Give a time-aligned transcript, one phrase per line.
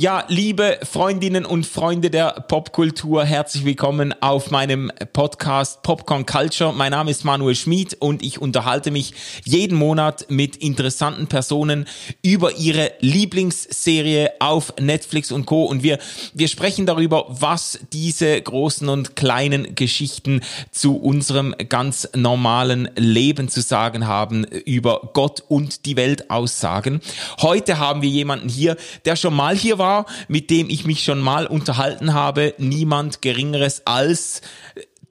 [0.00, 6.72] Ja, liebe Freundinnen und Freunde der Popkultur, herzlich willkommen auf meinem Podcast Popcorn Culture.
[6.72, 9.12] Mein Name ist Manuel Schmid und ich unterhalte mich
[9.44, 11.86] jeden Monat mit interessanten Personen
[12.22, 15.66] über ihre Lieblingsserie auf Netflix und Co.
[15.66, 15.98] Und wir,
[16.32, 23.60] wir sprechen darüber, was diese großen und kleinen Geschichten zu unserem ganz normalen Leben zu
[23.60, 27.02] sagen haben, über Gott und die Welt aussagen.
[27.42, 31.02] Heute haben wir jemanden hier, der schon mal hier war war, mit dem ich mich
[31.02, 34.42] schon mal unterhalten habe, niemand Geringeres als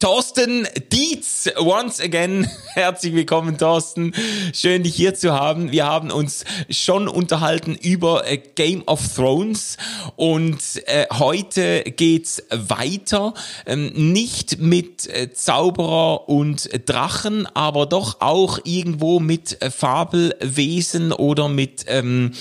[0.01, 2.49] Thorsten Dietz, once again.
[2.73, 4.13] Herzlich willkommen, Thorsten.
[4.53, 5.73] Schön, dich hier zu haben.
[5.73, 9.75] Wir haben uns schon unterhalten über äh, Game of Thrones
[10.15, 13.33] und äh, heute geht's weiter.
[13.65, 21.83] Ähm, nicht mit äh, Zauberer und Drachen, aber doch auch irgendwo mit Fabelwesen oder mit,
[21.89, 22.31] ähm,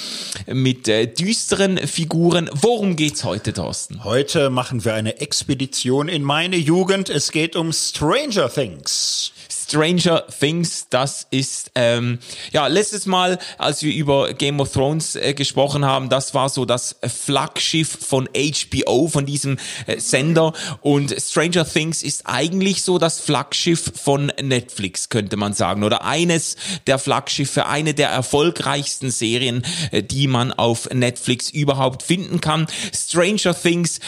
[0.47, 2.49] mit düsteren Figuren.
[2.53, 4.05] Worum geht's heute, Thorsten?
[4.05, 7.11] Heute machen wir eine Expedition in meine Jugend.
[7.11, 9.33] Es geht um Stranger Things.
[9.69, 12.21] Stranger Things, das ist, ähm,
[12.53, 16.65] ja, letztes Mal, als wir über Game of Thrones äh, gesprochen haben, das war so
[16.65, 20.55] das Flaggschiff von HBO, von diesem äh, Sender.
[20.81, 25.85] Und Stranger Things ist eigentlich so das Flaggschiff von Netflix, könnte man sagen.
[25.85, 32.41] Oder eines der Flaggschiffe, eine der erfolgreichsten Serien, äh, die man auf Netflix überhaupt finden
[32.41, 32.69] kann.
[32.95, 34.01] Stranger Things,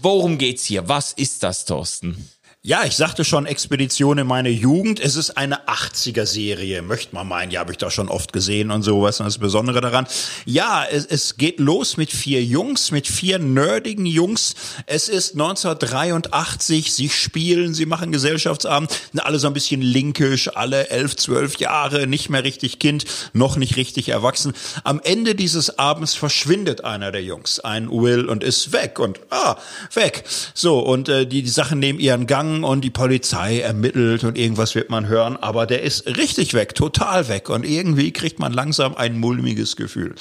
[0.00, 0.88] worum geht's hier?
[0.88, 2.30] Was ist das, Thorsten?
[2.66, 4.98] Ja, ich sagte schon Expedition in meine Jugend.
[4.98, 7.52] Es ist eine 80er-Serie, möchte man meinen.
[7.52, 9.20] Ja, habe ich doch schon oft gesehen und sowas.
[9.20, 10.08] Und das Besondere daran.
[10.46, 14.56] Ja, es, es geht los mit vier Jungs, mit vier nerdigen Jungs.
[14.86, 16.92] Es ist 1983.
[16.92, 18.90] Sie spielen, sie machen Gesellschaftsabend.
[19.18, 23.76] Alle so ein bisschen linkisch, alle elf, zwölf Jahre, nicht mehr richtig Kind, noch nicht
[23.76, 24.54] richtig erwachsen.
[24.82, 28.98] Am Ende dieses Abends verschwindet einer der Jungs, ein Will, und ist weg.
[28.98, 29.54] Und ah,
[29.94, 30.24] weg.
[30.52, 34.74] So, und äh, die, die Sachen nehmen ihren Gang und die Polizei ermittelt und irgendwas
[34.74, 38.96] wird man hören, aber der ist richtig weg, total weg und irgendwie kriegt man langsam
[38.96, 40.14] ein mulmiges Gefühl.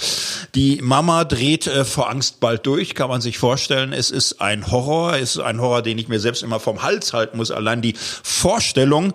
[0.56, 3.94] Die Mama dreht äh, vor Angst bald durch, kann man sich vorstellen.
[3.94, 7.14] Es ist ein Horror, es ist ein Horror, den ich mir selbst immer vom Hals
[7.14, 7.52] halten muss.
[7.52, 9.14] Allein die Vorstellung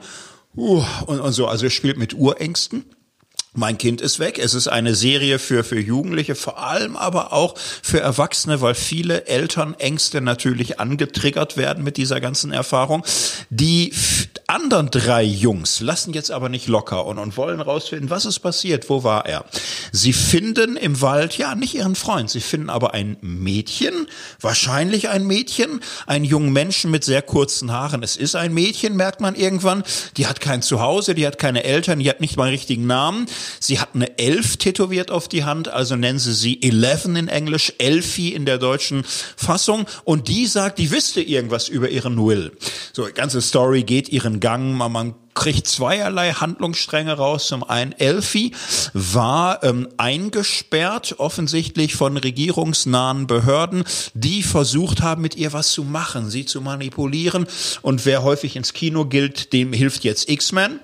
[0.56, 2.84] uh, und, und so, also er spielt mit Urängsten.
[3.52, 4.38] Mein Kind ist weg.
[4.38, 9.26] Es ist eine Serie für, für Jugendliche, vor allem aber auch für Erwachsene, weil viele
[9.26, 13.04] Elternängste natürlich angetriggert werden mit dieser ganzen Erfahrung.
[13.48, 13.92] Die
[14.46, 18.88] anderen drei Jungs lassen jetzt aber nicht locker und, und wollen rausfinden, was ist passiert,
[18.88, 19.44] wo war er.
[19.90, 24.06] Sie finden im Wald, ja, nicht ihren Freund, sie finden aber ein Mädchen,
[24.40, 28.04] wahrscheinlich ein Mädchen, einen jungen Menschen mit sehr kurzen Haaren.
[28.04, 29.82] Es ist ein Mädchen, merkt man irgendwann.
[30.16, 33.26] Die hat kein Zuhause, die hat keine Eltern, die hat nicht mal einen richtigen Namen.
[33.58, 37.72] Sie hat eine Elf tätowiert auf die Hand, also nennen sie sie Eleven in Englisch,
[37.78, 39.04] Elfie in der deutschen
[39.36, 39.86] Fassung.
[40.04, 42.52] Und die sagt, die wüsste irgendwas über ihren Will.
[42.92, 47.46] So, die ganze Story geht ihren Gang, man kriegt zweierlei Handlungsstränge raus.
[47.46, 48.52] Zum einen, Elfie
[48.92, 53.84] war ähm, eingesperrt, offensichtlich von regierungsnahen Behörden,
[54.14, 57.46] die versucht haben, mit ihr was zu machen, sie zu manipulieren.
[57.82, 60.80] Und wer häufig ins Kino gilt, dem hilft jetzt X-Men.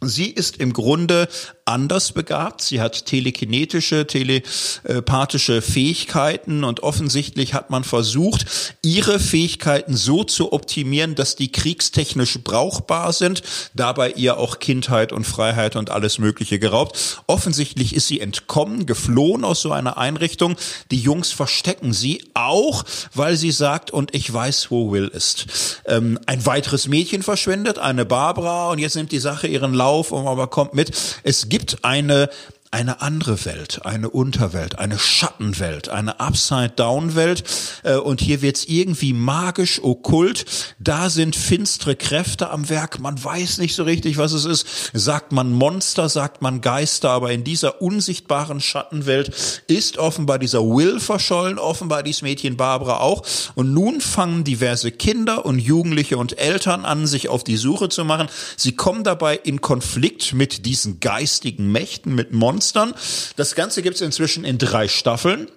[0.00, 1.28] Sie ist im Grunde
[1.68, 2.62] anders begabt.
[2.62, 8.46] Sie hat telekinetische, telepathische Fähigkeiten und offensichtlich hat man versucht,
[8.82, 13.42] ihre Fähigkeiten so zu optimieren, dass die kriegstechnisch brauchbar sind,
[13.74, 17.22] dabei ihr auch Kindheit und Freiheit und alles Mögliche geraubt.
[17.26, 20.56] Offensichtlich ist sie entkommen, geflohen aus so einer Einrichtung.
[20.90, 25.46] Die Jungs verstecken sie auch, weil sie sagt, und ich weiß, wo Will ist.
[25.84, 30.24] Ähm, ein weiteres Mädchen verschwindet, eine Barbara, und jetzt nimmt die Sache ihren Lauf und
[30.24, 30.92] man kommt mit.
[31.24, 32.30] Es gibt gibt eine
[32.70, 37.44] eine andere Welt, eine Unterwelt, eine Schattenwelt, eine Upside-Down-Welt.
[37.82, 40.44] Äh, und hier wird's irgendwie magisch, okkult.
[40.78, 42.98] Da sind finstere Kräfte am Werk.
[42.98, 44.66] Man weiß nicht so richtig, was es ist.
[44.92, 47.10] Sagt man Monster, sagt man Geister.
[47.10, 53.22] Aber in dieser unsichtbaren Schattenwelt ist offenbar dieser Will verschollen, offenbar dieses Mädchen Barbara auch.
[53.54, 58.04] Und nun fangen diverse Kinder und Jugendliche und Eltern an, sich auf die Suche zu
[58.04, 58.28] machen.
[58.56, 62.92] Sie kommen dabei in Konflikt mit diesen geistigen Mächten, mit Monstern Monstern.
[63.36, 65.48] Das Ganze gibt es inzwischen in drei Staffeln.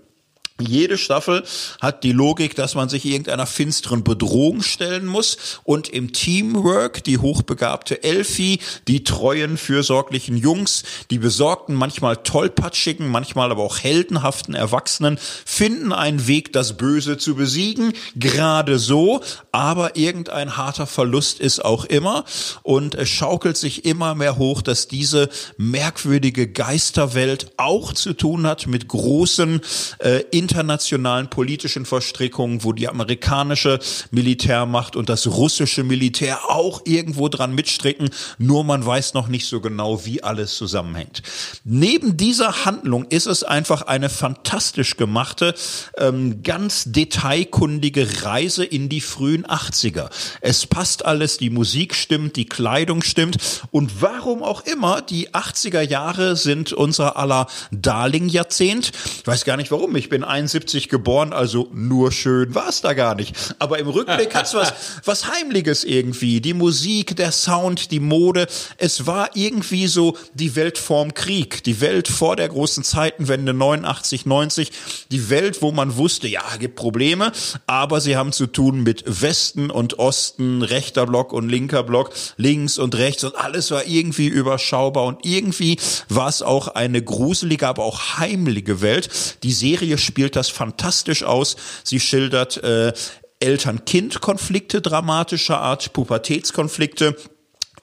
[0.62, 1.44] Jede Staffel
[1.80, 5.38] hat die Logik, dass man sich irgendeiner finsteren Bedrohung stellen muss.
[5.64, 13.52] Und im Teamwork die hochbegabte Elfie, die treuen, fürsorglichen Jungs, die besorgten, manchmal tollpatschigen, manchmal
[13.52, 19.22] aber auch heldenhaften Erwachsenen finden einen Weg, das Böse zu besiegen, gerade so,
[19.52, 22.26] aber irgendein harter Verlust ist auch immer.
[22.64, 28.68] Und es schaukelt sich immer mehr hoch, dass diese merkwürdige Geisterwelt auch zu tun hat
[28.68, 29.62] mit großen
[30.00, 33.80] äh, internationalen politischen Verstrickungen, wo die amerikanische
[34.12, 39.62] Militärmacht und das russische Militär auch irgendwo dran mitstricken, nur man weiß noch nicht so
[39.62, 41.22] genau, wie alles zusammenhängt.
[41.64, 45.54] Neben dieser Handlung ist es einfach eine fantastisch gemachte,
[45.98, 50.10] ähm, ganz detailkundige Reise in die frühen 80er.
[50.42, 53.38] Es passt alles, die Musik stimmt, die Kleidung stimmt
[53.72, 58.92] und warum auch immer, die 80er Jahre sind unser aller Darling-Jahrzehnt.
[59.22, 62.94] Ich weiß gar nicht warum, ich bin 71 geboren, also nur schön war es da
[62.94, 63.36] gar nicht.
[63.60, 64.74] Aber im Rückblick hat es was,
[65.06, 66.42] was Heimliches irgendwie.
[66.42, 68.48] Die Musik, der Sound, die Mode.
[68.78, 71.64] Es war irgendwie so die Welt vorm Krieg.
[71.64, 74.72] Die Welt vor der großen Zeitenwende 89, 90.
[75.12, 77.32] Die Welt, wo man wusste, ja, gibt Probleme,
[77.68, 82.80] aber sie haben zu tun mit Westen und Osten, rechter Block und linker Block, links
[82.80, 85.78] und rechts und alles war irgendwie überschaubar und irgendwie
[86.10, 89.10] war es auch eine gruselige, aber auch heimliche Welt.
[89.44, 91.56] Die Serie spielt das fantastisch aus.
[91.84, 92.94] Sie schildert äh,
[93.40, 97.16] Eltern-Kind-Konflikte dramatischer Art, Pubertätskonflikte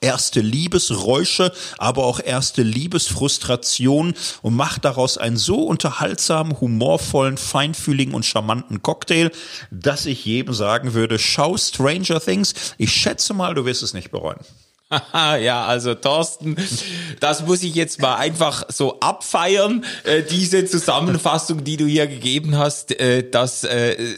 [0.01, 8.25] erste Liebesräusche, aber auch erste Liebesfrustration und macht daraus einen so unterhaltsamen, humorvollen, feinfühligen und
[8.25, 9.31] charmanten Cocktail,
[9.71, 12.53] dass ich jedem sagen würde, schau Stranger Things.
[12.77, 14.39] Ich schätze mal, du wirst es nicht bereuen.
[15.13, 16.55] ja, also Thorsten,
[17.19, 22.57] das muss ich jetzt mal einfach so abfeiern, äh, diese Zusammenfassung, die du hier gegeben
[22.57, 24.15] hast, äh, das, äh,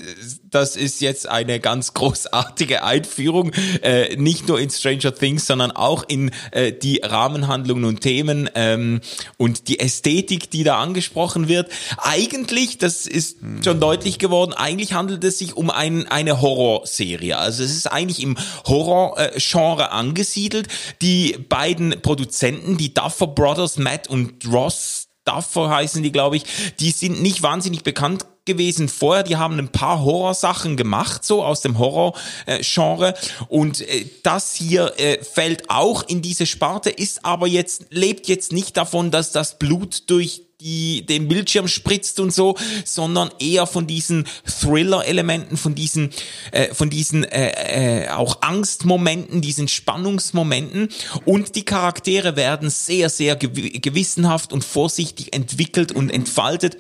[0.50, 3.52] das ist jetzt eine ganz großartige Einführung,
[3.82, 9.02] äh, nicht nur in Stranger Things, sondern auch in äh, die Rahmenhandlungen und Themen ähm,
[9.36, 11.70] und die Ästhetik, die da angesprochen wird.
[11.98, 17.38] Eigentlich, das ist schon deutlich geworden, eigentlich handelt es sich um ein, eine Horrorserie.
[17.38, 20.68] Also es ist eigentlich im Horror-Genre angesiedelt gespielt.
[21.02, 26.44] Die beiden Produzenten, die Duffer Brothers, Matt und Ross Duffer heißen die, glaube ich,
[26.80, 29.22] die sind nicht wahnsinnig bekannt gewesen vorher.
[29.22, 33.14] Die haben ein paar Horrorsachen gemacht, so aus dem Horror-Genre.
[33.48, 38.52] Und äh, das hier äh, fällt auch in diese Sparte, ist aber jetzt, lebt jetzt
[38.52, 42.56] nicht davon, dass das Blut durch die den Bildschirm spritzt und so,
[42.86, 46.12] sondern eher von diesen Thriller-Elementen, von diesen,
[46.52, 50.90] äh, von diesen äh, äh, auch Angstmomenten, diesen Spannungsmomenten.
[51.26, 56.78] Und die Charaktere werden sehr, sehr gewissenhaft und vorsichtig entwickelt und entfaltet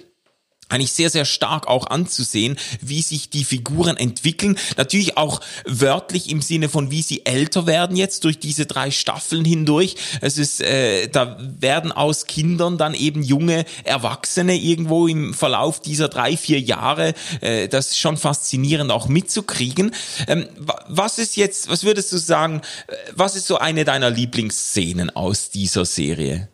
[0.72, 4.58] eigentlich sehr, sehr stark auch anzusehen, wie sich die Figuren entwickeln.
[4.78, 9.46] Natürlich auch wörtlich im Sinne von, wie sie älter werden jetzt durch diese drei Staffeln
[9.46, 9.96] hindurch.
[10.22, 16.08] Es ist, äh, da werden aus Kindern dann eben junge Erwachsene irgendwo im Verlauf dieser
[16.08, 17.14] drei, vier Jahre.
[17.42, 19.94] Äh, das ist schon faszinierend auch mitzukriegen.
[20.28, 20.48] Ähm,
[20.88, 25.50] was ist jetzt, was würdest du sagen, äh, was ist so eine deiner Lieblingsszenen aus
[25.50, 26.48] dieser Serie?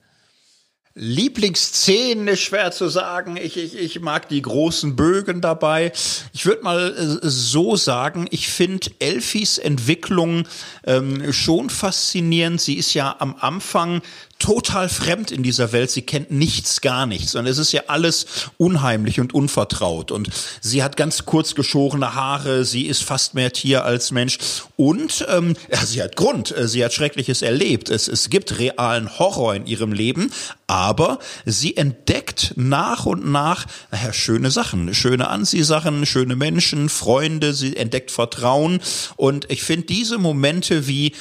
[1.00, 3.38] Lieblingsszenen ist schwer zu sagen.
[3.38, 5.92] Ich, ich, ich mag die großen Bögen dabei.
[6.34, 10.48] Ich würde mal äh, so sagen, ich finde Elfis Entwicklung
[10.86, 12.60] ähm, schon faszinierend.
[12.60, 14.02] Sie ist ja am Anfang
[14.40, 15.90] total fremd in dieser Welt.
[15.90, 17.36] Sie kennt nichts, gar nichts.
[17.36, 18.26] Und es ist ja alles
[18.58, 20.12] unheimlich und unvertraut.
[20.12, 20.30] Und
[20.62, 22.66] sie hat ganz kurz geschorene Haare.
[22.66, 24.38] Sie ist fast mehr Tier als Mensch.
[24.76, 26.56] Und ähm, ja, sie hat Grund.
[26.56, 27.90] Äh, sie hat Schreckliches erlebt.
[27.90, 30.32] Es, es gibt realen Horror in ihrem Leben.
[30.68, 34.94] Aber sie entdeckt nach und nach naja, schöne Sachen.
[34.94, 37.54] Schöne Anziehsachen, schöne Menschen, Freunde.
[37.54, 38.80] Sie entdeckt Vertrauen.
[39.16, 41.14] Und ich finde diese Momente wie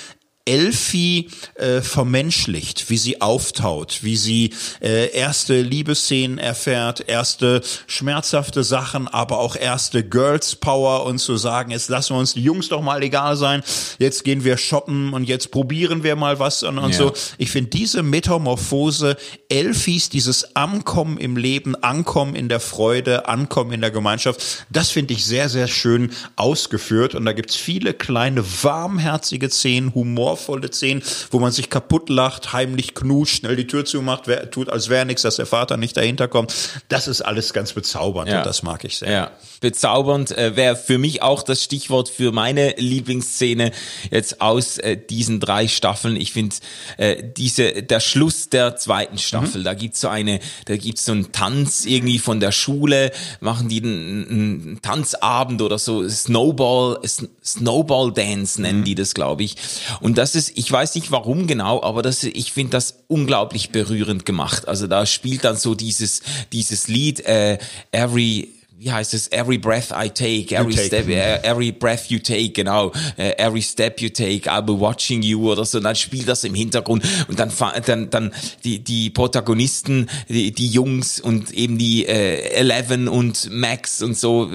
[0.46, 9.08] Elfie äh, vermenschlicht, wie sie auftaut, wie sie äh, erste Liebesszenen erfährt, erste schmerzhafte Sachen,
[9.08, 12.80] aber auch erste Girls Power und zu sagen, jetzt lassen wir uns die Jungs doch
[12.80, 13.62] mal egal sein,
[13.98, 16.98] jetzt gehen wir shoppen und jetzt probieren wir mal was und, und ja.
[16.98, 17.12] so.
[17.38, 19.16] Ich finde diese Metamorphose
[19.48, 25.14] Elfies, dieses Ankommen im Leben, Ankommen in der Freude, Ankommen in der Gemeinschaft, das finde
[25.14, 31.02] ich sehr, sehr schön ausgeführt und da gibt's viele kleine warmherzige Szenen, Humor humorvolle Szenen,
[31.30, 35.06] wo man sich kaputt lacht, heimlich knutscht, schnell die Tür zumacht, wer, tut als wäre
[35.06, 36.54] nichts, dass der Vater nicht dahinter kommt.
[36.88, 38.38] Das ist alles ganz bezaubernd Ja.
[38.38, 39.10] und das mag ich sehr.
[39.10, 43.72] Ja, bezaubernd äh, wäre für mich auch das Stichwort für meine Lieblingsszene
[44.10, 46.16] jetzt aus äh, diesen drei Staffeln.
[46.16, 46.56] Ich finde
[46.98, 49.62] äh, diese der Schluss der zweiten Staffel.
[49.62, 53.82] Da gibt's so eine, da gibt's so einen Tanz irgendwie von der Schule, machen die
[53.82, 57.00] einen, einen Tanzabend oder so Snowball
[57.44, 59.56] Snowball Dance nennen die das, glaube ich.
[60.00, 64.24] Und das ist, ich weiß nicht warum genau, aber das ich finde das unglaublich berührend
[64.24, 64.68] gemacht.
[64.68, 67.58] Also da spielt dann so dieses dieses Lied äh,
[67.92, 69.32] Every wie heißt es?
[69.32, 71.12] Every breath I take, every take, step, mhm.
[71.12, 72.92] äh, every breath you take, genau.
[73.16, 75.78] Every step you take, I'll be watching you oder so.
[75.78, 77.50] Und dann spielt das im Hintergrund und dann
[77.86, 84.02] dann dann die die Protagonisten, die, die Jungs und eben die äh, Eleven und Max
[84.02, 84.50] und so,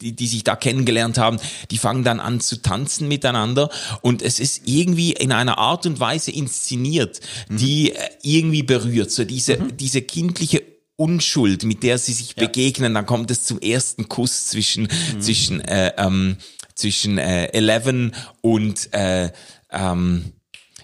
[0.00, 1.38] die die sich da kennengelernt haben,
[1.70, 3.68] die fangen dann an zu tanzen miteinander
[4.00, 9.24] und es ist irgendwie in einer Art und Weise inszeniert, die äh, irgendwie berührt, so
[9.24, 14.46] diese diese kindliche Unschuld, mit der sie sich begegnen, dann kommt es zum ersten Kuss
[14.46, 14.88] zwischen
[15.20, 16.36] zwischen äh, ähm,
[16.74, 19.30] zwischen äh, Eleven und äh,
[19.70, 20.32] ähm,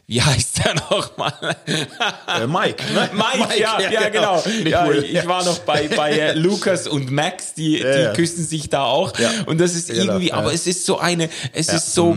[0.07, 1.33] wie heißt der nochmal?
[1.67, 3.11] Äh, Mike, ne?
[3.15, 4.43] Mike, ja, ja, genau.
[4.45, 5.05] Nicht Ja, Will.
[5.05, 8.13] ich war noch bei, bei äh, Lukas und Max, die, die ja.
[8.13, 9.19] küssen sich da auch.
[9.19, 9.31] Ja.
[9.47, 10.35] Und das ist Ja, irgendwie, ja.
[10.35, 11.73] aber es ist so eine, es Ja.
[11.75, 11.79] Mhm.
[11.79, 12.17] ist so,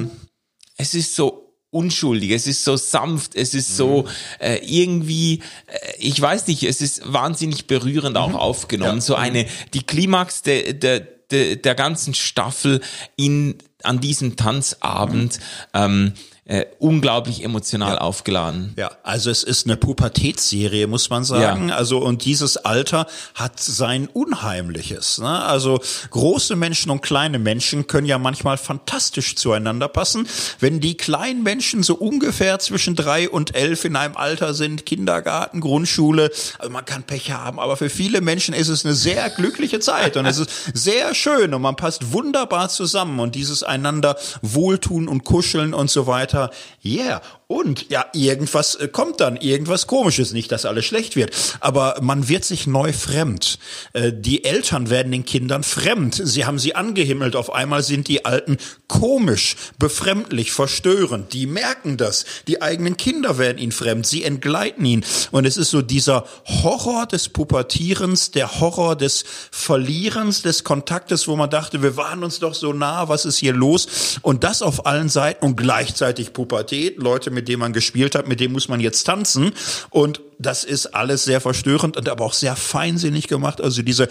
[0.78, 1.45] es ist so
[1.76, 4.08] unschuldig, es ist so sanft, es ist so Mhm.
[4.40, 8.96] äh, irgendwie, äh, ich weiß nicht, es ist wahnsinnig berührend auch aufgenommen.
[8.96, 9.00] Mhm.
[9.00, 9.06] Ja.
[9.06, 11.02] So eine, die Klimax der, der,
[11.32, 12.82] der, der ganzen Staffel
[13.18, 15.40] in, an diesem Tanzabend,
[15.74, 16.14] ähm,
[16.48, 18.74] äh, unglaublich emotional aufgeladen.
[18.78, 21.70] Ja, also es ist eine Pubertätsserie, muss man sagen.
[21.70, 21.76] Ja.
[21.76, 25.18] Also und dieses Alter hat sein Unheimliches.
[25.18, 25.28] Ne?
[25.28, 25.80] Also
[26.12, 30.28] große Menschen und kleine Menschen können ja manchmal fantastisch zueinander passen.
[30.60, 35.62] Wenn die kleinen Menschen so ungefähr zwischen drei und elf in einem Alter sind, Kindergarten,
[35.62, 39.80] Grundschule, also man kann Pech haben, aber für viele Menschen ist es eine sehr glückliche
[39.80, 45.08] Zeit und es ist sehr schön und man passt wunderbar zusammen und dieses einander wohltun
[45.08, 46.35] und kuscheln und so weiter.
[46.82, 47.20] Yeah.
[47.48, 50.34] Und ja, irgendwas äh, kommt dann, irgendwas komisches.
[50.34, 53.60] Nicht, dass alles schlecht wird, aber man wird sich neu fremd.
[53.94, 56.20] Äh, Die Eltern werden den Kindern fremd.
[56.24, 57.36] Sie haben sie angehimmelt.
[57.36, 61.34] Auf einmal sind die Alten komisch, befremdlich, verstörend.
[61.34, 62.26] Die merken das.
[62.48, 64.08] Die eigenen Kinder werden ihnen fremd.
[64.08, 65.06] Sie entgleiten ihn.
[65.30, 71.36] Und es ist so dieser Horror des Pubertierens, der Horror des Verlierens, des Kontaktes, wo
[71.36, 74.18] man dachte, wir waren uns doch so nah, was ist hier los?
[74.24, 78.40] Und das auf allen Seiten und gleichzeitig Pubertät, Leute, mit denen man gespielt hat, mit
[78.40, 79.52] denen muss man jetzt tanzen.
[79.92, 83.62] Und das ist alles sehr verstörend und aber auch sehr feinsinnig gemacht.
[83.62, 84.08] Also diese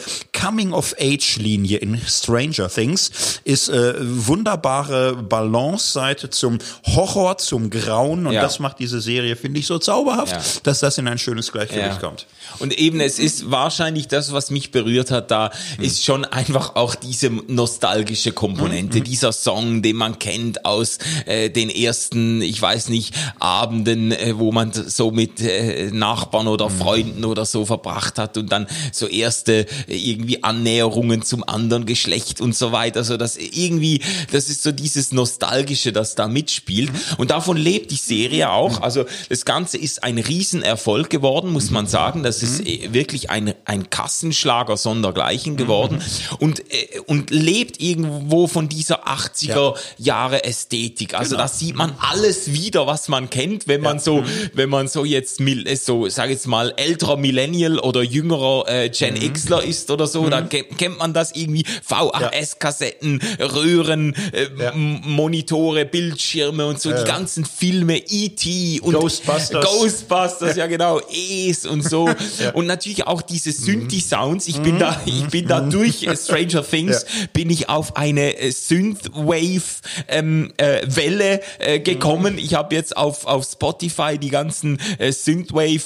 [0.74, 3.10] Coming-of-Age-Linie in Stranger Things
[3.44, 8.42] ist äh, wunderbare Balance-Seite zum Horror, zum Grauen und Ja.
[8.42, 10.42] das macht diese Serie, finde ich, so zauberhaft, Ja.
[10.64, 12.26] dass das in ein schönes Gleichgewicht kommt.
[12.58, 15.84] Und eben, es ist wahrscheinlich das, was mich berührt hat, da Hm.
[15.84, 21.50] ist schon einfach auch diese nostalgische Komponente, Hm, dieser Song, den man kennt aus äh,
[21.50, 26.78] den ersten, ich weiß nicht, Abenden, äh, wo man so mit äh, Nachbarn oder Hm.
[26.78, 32.54] Freunden oder so verbracht hat und dann so erste irgendwie Annäherungen zum anderen Geschlecht und
[32.54, 33.02] so weiter.
[33.04, 36.92] So das irgendwie, das ist so dieses Nostalgische, das da mitspielt.
[36.92, 36.98] Mhm.
[37.18, 38.80] Und davon lebt die Serie auch.
[38.80, 42.22] Also das Ganze ist ein Riesenerfolg geworden, muss man sagen.
[42.22, 42.66] Das ist Mhm.
[42.66, 46.36] äh, wirklich ein, ein Kassenschlager sondergleichen geworden Mhm.
[46.38, 51.14] und, äh, und lebt irgendwo von dieser 80er Jahre Ästhetik.
[51.14, 51.42] Also Genau.
[51.42, 54.26] da sieht man alles wieder, was man kennt, wenn man so, Mhm.
[54.54, 59.14] wenn man so jetzt, äh, so, sag jetzt mal, älterer Millennial oder jüngerer äh, Gen
[59.14, 59.32] Mhm.
[59.32, 61.64] Xler ist oder so, dann ke- kennt man das irgendwie.
[61.82, 64.72] VHS-Kassetten, Röhren, äh, Ja.
[64.74, 68.80] Monitore, Bildschirme und so, die ganzen Filme, E.T.
[68.80, 69.64] und Ghostbusters.
[69.64, 71.00] Ghostbusters, ja genau,
[71.48, 72.08] Es und so.
[72.54, 74.46] Und natürlich auch diese Synthi-Sounds.
[74.48, 78.50] Ich bin da, ich bin da durch äh, Stranger Things, bin ich auf eine äh,
[78.50, 82.38] Synthwave-Welle ähm, äh, äh, gekommen.
[82.38, 85.12] Ich habe jetzt auf, auf Spotify die ganzen äh,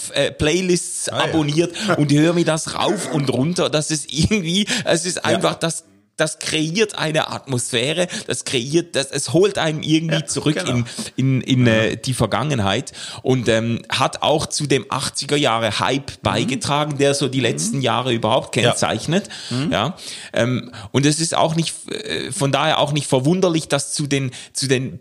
[0.09, 1.25] Synthwave-Playlists Ah, ja.
[1.25, 3.71] abonniert und höre mir das rauf und runter.
[3.71, 5.85] Das ist irgendwie, es ist einfach das
[6.17, 10.79] das kreiert eine Atmosphäre, das kreiert, das, es holt einem irgendwie Ja, zurück genau.
[10.79, 10.85] in,
[11.15, 12.91] in, in äh, die Vergangenheit
[13.23, 18.13] und ähm, hat auch zu dem 80er Jahre Hype beigetragen, der so die letzten Jahre
[18.13, 19.29] überhaupt kennzeichnet.
[19.71, 19.97] Ja,
[20.33, 24.33] ähm, und es ist auch nicht, äh, von daher auch nicht verwunderlich, dass zu den,
[24.53, 24.99] zu den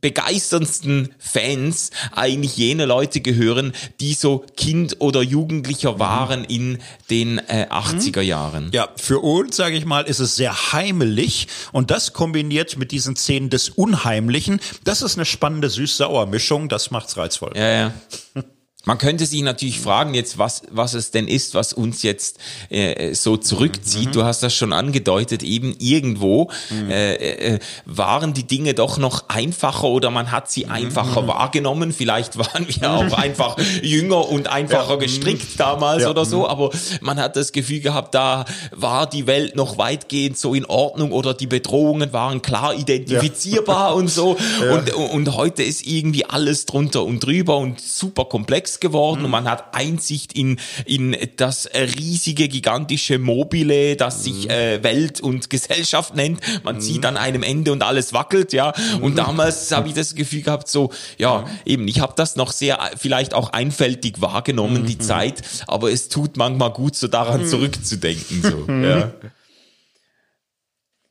[0.00, 7.66] begeisterndsten Fans eigentlich jene Leute gehören, die so Kind oder Jugendlicher waren in den äh,
[7.70, 8.70] 80er Jahren.
[8.72, 13.16] Ja, für uns, sage ich mal, ist es sehr heimelig und das kombiniert mit diesen
[13.16, 17.52] Szenen des Unheimlichen, das ist eine spannende süß-sauer-Mischung, das macht's reizvoll.
[17.54, 17.94] Ja, ja.
[18.86, 22.38] Man könnte sich natürlich fragen jetzt, was, was es denn ist, was uns jetzt
[22.70, 24.06] äh, so zurückzieht.
[24.06, 24.12] Mhm.
[24.12, 26.90] Du hast das schon angedeutet, eben irgendwo mhm.
[26.90, 31.28] äh, äh, waren die Dinge doch noch einfacher oder man hat sie einfacher mhm.
[31.28, 31.92] wahrgenommen.
[31.92, 34.96] Vielleicht waren wir auch einfach jünger und einfacher ja.
[34.96, 36.10] gestrickt damals ja.
[36.10, 36.70] oder so, aber
[37.02, 41.34] man hat das Gefühl gehabt, da war die Welt noch weitgehend so in Ordnung oder
[41.34, 43.94] die Bedrohungen waren klar identifizierbar ja.
[43.94, 44.38] und so.
[44.70, 49.24] Und, und heute ist irgendwie alles drunter und drüber und super komplex komplex geworden mhm.
[49.26, 54.50] und man hat Einsicht in, in das riesige, gigantische Mobile, das sich mhm.
[54.50, 56.40] äh, Welt und Gesellschaft nennt.
[56.64, 56.80] Man mhm.
[56.80, 58.72] zieht an einem Ende und alles wackelt, ja.
[59.00, 59.16] Und mhm.
[59.16, 63.34] damals habe ich das Gefühl gehabt, so, ja, eben, ich habe das noch sehr vielleicht
[63.34, 68.42] auch einfältig wahrgenommen, die Zeit, aber es tut manchmal gut, so daran zurückzudenken.
[68.42, 69.12] So, ja.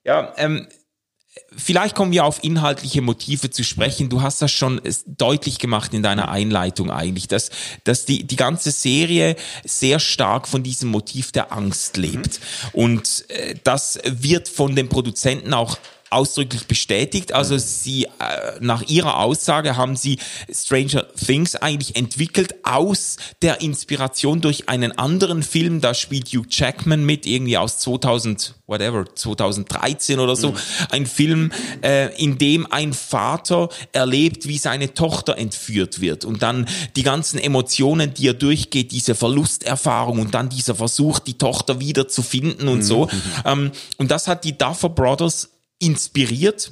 [0.06, 0.68] Ja, ähm,
[1.56, 4.10] Vielleicht kommen wir auf inhaltliche Motive zu sprechen.
[4.10, 7.50] Du hast das schon deutlich gemacht in deiner Einleitung eigentlich, dass,
[7.84, 12.40] dass die, die ganze Serie sehr stark von diesem Motiv der Angst lebt.
[12.74, 12.80] Mhm.
[12.80, 15.78] Und äh, das wird von den Produzenten auch
[16.10, 17.34] ausdrücklich bestätigt.
[17.34, 18.10] Also sie, äh,
[18.60, 20.20] nach ihrer Aussage haben sie
[20.52, 25.82] Stranger Things eigentlich entwickelt aus der Inspiration durch einen anderen Film.
[25.82, 30.52] Da spielt Hugh Jackman mit, irgendwie aus 2000, whatever, 2013 oder so.
[30.52, 30.58] Mhm.
[30.90, 31.52] Ein Film,
[31.82, 37.40] äh, in dem ein Vater erlebt, wie seine Tochter entführt wird und dann die ganzen
[37.40, 42.68] Emotionen, die er durchgeht, diese Verlusterfahrung und dann dieser Versuch, die Tochter wieder zu finden
[42.68, 42.84] und mhm.
[42.84, 43.10] so.
[43.46, 45.50] Ähm, und das hat die Duffer Brothers
[45.80, 46.72] inspiriert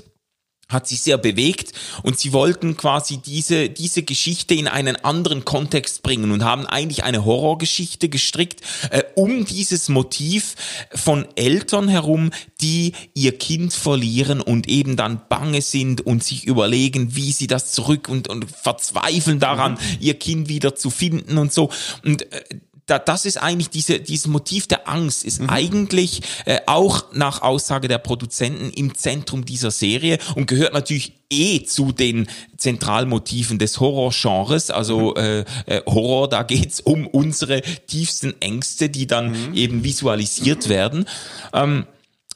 [0.70, 1.72] hat sich sehr bewegt
[2.04, 7.04] und sie wollten quasi diese, diese Geschichte in einen anderen Kontext bringen und haben eigentlich
[7.04, 8.62] eine Horrorgeschichte gestrickt,
[8.92, 10.56] äh, um dieses Motiv
[10.94, 17.16] von Eltern herum, die ihr Kind verlieren und eben dann bange sind und sich überlegen,
[17.16, 19.98] wie sie das zurück und, und verzweifeln daran, mhm.
[20.02, 21.70] ihr Kind wieder zu finden und so.
[22.04, 22.44] Und äh,
[22.88, 25.50] da, das ist eigentlich diese, dieses Motiv der Angst ist mhm.
[25.50, 31.64] eigentlich äh, auch nach Aussage der Produzenten im Zentrum dieser Serie und gehört natürlich eh
[31.64, 34.72] zu den Zentralmotiven des Horrorgenres.
[34.72, 35.18] Also mhm.
[35.18, 39.54] äh, äh, Horror, da geht's um unsere tiefsten Ängste, die dann mhm.
[39.54, 41.06] eben visualisiert werden.
[41.54, 41.86] Ähm,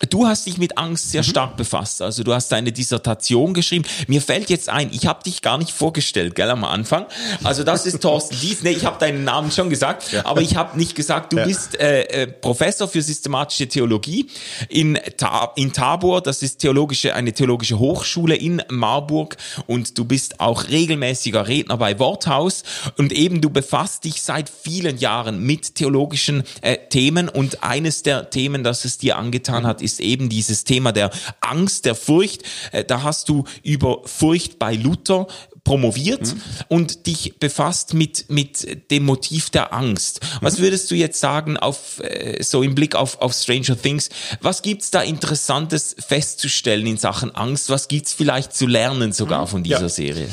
[0.10, 1.28] Du hast dich mit Angst sehr mhm.
[1.28, 2.02] stark befasst.
[2.02, 3.86] Also du hast deine Dissertation geschrieben.
[4.08, 7.06] Mir fällt jetzt ein, ich habe dich gar nicht vorgestellt, gell, am Anfang.
[7.44, 8.64] Also das ist Thorsten Dies.
[8.64, 10.26] Nee, ich habe deinen Namen schon gesagt, ja.
[10.26, 11.46] aber ich habe nicht gesagt, du ja.
[11.46, 14.28] bist äh, äh, Professor für systematische Theologie
[14.70, 16.22] in, Ta in Tabor.
[16.22, 19.38] Das ist theologische, eine theologische Hochschule in Marburg.
[19.68, 22.64] Und du bist auch regelmäßiger Redner bei Worthaus.
[22.98, 27.30] Und eben du befasst dich seit vielen Jahren mit theologischen äh, Themen.
[27.30, 31.12] Und eines der Themen, das es dir angetan hat, ist ist eben dieses Thema der
[31.42, 32.44] Angst, der Furcht.
[32.72, 35.28] Äh, da hast du über Furcht bei Luther
[35.64, 36.42] promoviert mhm.
[36.70, 40.20] und dich befasst mit, mit dem Motiv der Angst.
[40.42, 40.64] Was mhm.
[40.64, 44.10] würdest du jetzt sagen, auf, äh, so im Blick auf, auf Stranger Things?
[44.42, 47.70] Was gibt's da Interessantes festzustellen in Sachen Angst?
[47.70, 49.48] Was gibt's vielleicht zu lernen sogar mhm.
[49.48, 49.90] von dieser ja.
[49.90, 50.30] Serie?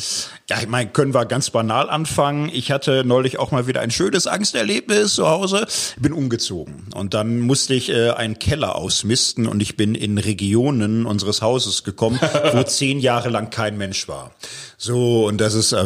[0.50, 2.48] Ja, ich meine, können wir ganz banal anfangen.
[2.50, 5.66] Ich hatte neulich auch mal wieder ein schönes Angsterlebnis zu Hause.
[5.98, 11.04] Bin umgezogen und dann musste ich äh, einen Keller ausmisten und ich bin in Regionen
[11.04, 12.18] unseres Hauses gekommen,
[12.54, 14.30] wo zehn Jahre lang kein Mensch war.
[14.78, 15.84] So und das ist, äh,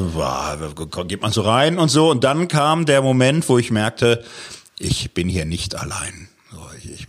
[1.09, 4.23] geht man so rein und so und dann kam der Moment, wo ich merkte,
[4.79, 6.32] ich bin hier nicht allein ich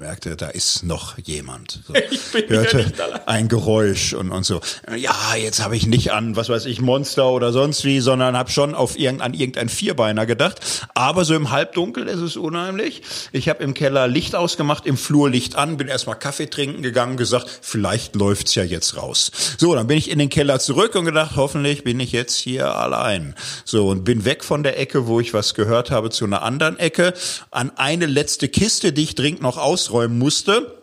[0.03, 1.79] merkte, da ist noch jemand.
[1.87, 2.91] So, ich hörte
[3.25, 4.59] ein Geräusch und, und so.
[4.97, 8.51] Ja, jetzt habe ich nicht an, was weiß ich, Monster oder sonst wie, sondern habe
[8.51, 10.59] schon auf irgendein, an irgendein Vierbeiner gedacht.
[10.93, 13.01] Aber so im Halbdunkel ist es unheimlich.
[13.31, 17.15] Ich habe im Keller Licht ausgemacht, im Flur Licht an, bin erstmal Kaffee trinken gegangen,
[17.15, 19.31] gesagt, vielleicht läuft's ja jetzt raus.
[19.57, 22.75] So, dann bin ich in den Keller zurück und gedacht, hoffentlich bin ich jetzt hier
[22.75, 23.35] allein.
[23.63, 26.77] So, und bin weg von der Ecke, wo ich was gehört habe, zu einer anderen
[26.77, 27.13] Ecke,
[27.51, 29.57] an eine letzte Kiste, die ich dringend noch
[29.93, 30.82] ausräumen musste.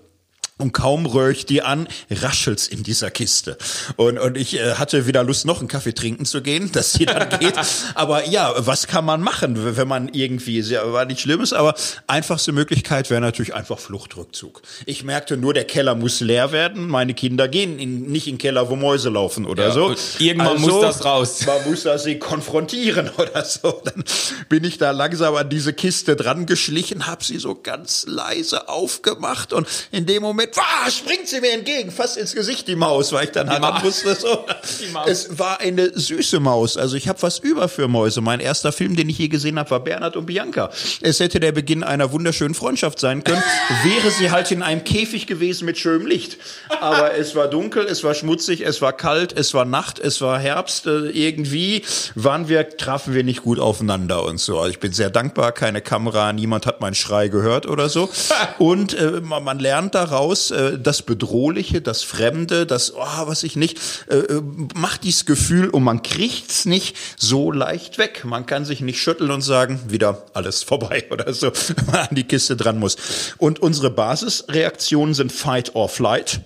[0.60, 3.56] Und kaum röhr ich die an, raschelt's in dieser Kiste.
[3.96, 7.06] Und, und ich äh, hatte wieder Lust, noch einen Kaffee trinken zu gehen, dass sie
[7.06, 7.54] dann geht.
[7.94, 11.74] Aber ja, was kann man machen, wenn man irgendwie, sehr, war nicht Schlimmes, aber
[12.06, 14.62] einfachste Möglichkeit wäre natürlich einfach Fluchtrückzug.
[14.86, 16.88] Ich merkte nur, der Keller muss leer werden.
[16.88, 19.94] Meine Kinder gehen in, nicht in den Keller, wo Mäuse laufen oder ja, so.
[20.18, 21.46] Irgendwann also, muss das raus.
[21.46, 23.80] Man muss das sie konfrontieren oder so.
[23.84, 24.04] Dann
[24.48, 29.52] bin ich da langsam an diese Kiste dran geschlichen, habe sie so ganz leise aufgemacht
[29.52, 33.24] und in dem Moment wah, springt sie mir entgegen, fast ins Gesicht die Maus, weil
[33.24, 33.82] ich dann halt Maus.
[33.82, 34.46] wusste, so.
[35.06, 36.76] Es war eine süße Maus.
[36.76, 38.20] Also ich habe was über für Mäuse.
[38.20, 40.70] Mein erster Film, den ich je gesehen habe, war Bernhard und Bianca.
[41.00, 43.42] Es hätte der Beginn einer wunderschönen Freundschaft sein können,
[43.84, 46.38] wäre sie halt in einem Käfig gewesen mit schönem Licht.
[46.80, 50.38] Aber es war dunkel, es war schmutzig, es war kalt, es war Nacht, es war
[50.38, 50.86] Herbst.
[50.86, 51.82] Äh, irgendwie
[52.14, 54.58] waren wir, trafen wir nicht gut aufeinander und so.
[54.58, 58.10] Also ich bin sehr dankbar, keine Kamera, niemand hat meinen Schrei gehört oder so.
[58.58, 63.78] Und äh, man lernt daraus, äh, das Bedrohliche, das Fremde, das, oh, was ich nicht,
[64.08, 64.42] äh, äh,
[64.74, 68.24] macht dieses Gefühl und man kriegt's nicht so leicht weg.
[68.24, 72.14] Man kann sich nicht schütteln und sagen, wieder alles vorbei oder so, wenn man an
[72.14, 72.96] die Kiste dran muss.
[73.36, 76.40] Und unsere Basisreaktionen sind Fight or Flight.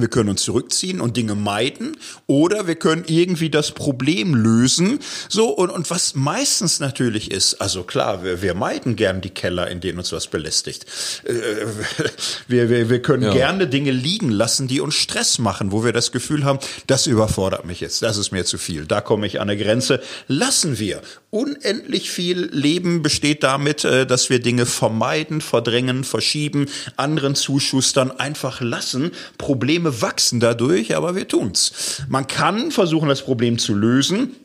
[0.00, 4.98] Wir können uns zurückziehen und Dinge meiden oder wir können irgendwie das Problem lösen.
[5.28, 9.68] So, und, und was meistens natürlich ist, also klar, wir, wir meiden gern die Keller,
[9.68, 10.86] in denen uns was belästigt.
[11.24, 11.32] Äh,
[12.48, 13.32] wir, wir, wir können Ja.
[13.32, 17.64] gerne Dinge liegen lassen, die uns Stress machen, wo wir das Gefühl haben, das überfordert
[17.64, 20.00] mich jetzt, das ist mir zu viel, da komme ich an eine Grenze.
[20.28, 21.02] Lassen wir.
[21.30, 28.60] Unendlich viel Leben besteht damit, äh, dass wir Dinge vermeiden, verdrängen, verschieben, anderen zuschustern, einfach
[28.60, 29.12] lassen.
[29.38, 32.02] Probleme wachsen dadurch, aber wir tun's.
[32.08, 34.36] Man kann versuchen, das Problem zu lösen.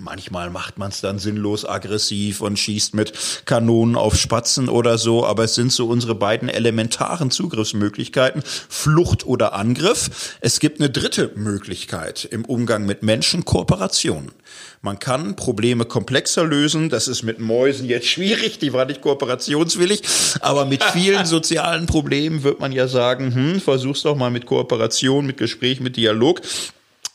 [0.00, 3.12] Manchmal macht man es dann sinnlos aggressiv und schießt mit
[3.44, 9.52] Kanonen auf Spatzen oder so, aber es sind so unsere beiden elementaren Zugriffsmöglichkeiten, Flucht oder
[9.52, 10.38] Angriff.
[10.40, 14.32] Es gibt eine dritte Möglichkeit im Umgang mit Menschen, Kooperation.
[14.80, 20.00] Man kann Probleme komplexer lösen, das ist mit Mäusen jetzt schwierig, die war nicht kooperationswillig,
[20.40, 25.26] aber mit vielen sozialen Problemen wird man ja sagen, hm, versuch's doch mal mit Kooperation,
[25.26, 26.40] mit Gespräch, mit Dialog.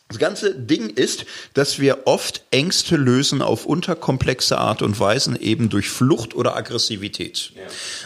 [0.09, 5.67] Das ganze Ding ist, dass wir oft Ängste lösen auf unterkomplexe Art und Weisen, eben
[5.67, 7.51] durch Flucht oder Aggressivität.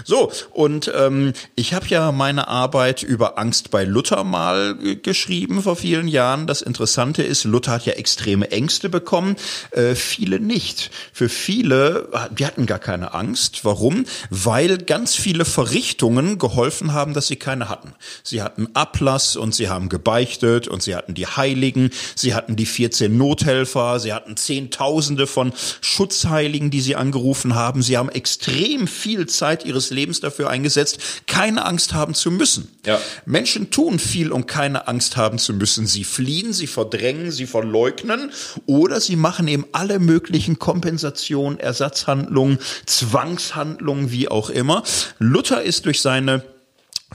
[0.04, 5.76] So, und ähm, ich habe ja meine Arbeit über Angst bei Luther mal geschrieben vor
[5.76, 6.48] vielen Jahren.
[6.48, 9.36] Das Interessante ist, Luther hat ja extreme Ängste bekommen,
[9.70, 10.90] äh, viele nicht.
[11.14, 13.64] Für viele, äh, die hatten gar keine Angst.
[13.64, 14.06] Warum?
[14.32, 17.94] Weil ganz viele Verrichtungen geholfen haben, dass sie keine hatten.
[18.24, 22.66] Sie hatten Ablass und sie haben gebeichtet und sie hatten die Heiligen, sie hatten die
[22.66, 27.82] 14 Nothelfer, sie hatten Zehntausende von Schutzheiligen, die sie angerufen haben.
[27.82, 32.68] Sie haben extrem viel Zeit ihres Lebens dafür eingesetzt, keine Angst haben zu müssen.
[32.86, 33.00] Ja.
[33.26, 35.88] Menschen tun viel, um keine Angst haben zu müssen.
[35.88, 38.32] Sie fliehen, sie verdrängen, sie verleugnen
[38.66, 44.84] oder sie machen eben alle möglichen Kompensationen, Ersatzhandlungen, Zwangshandlungen, wie auch immer.
[45.20, 46.44] Luther ist durch seine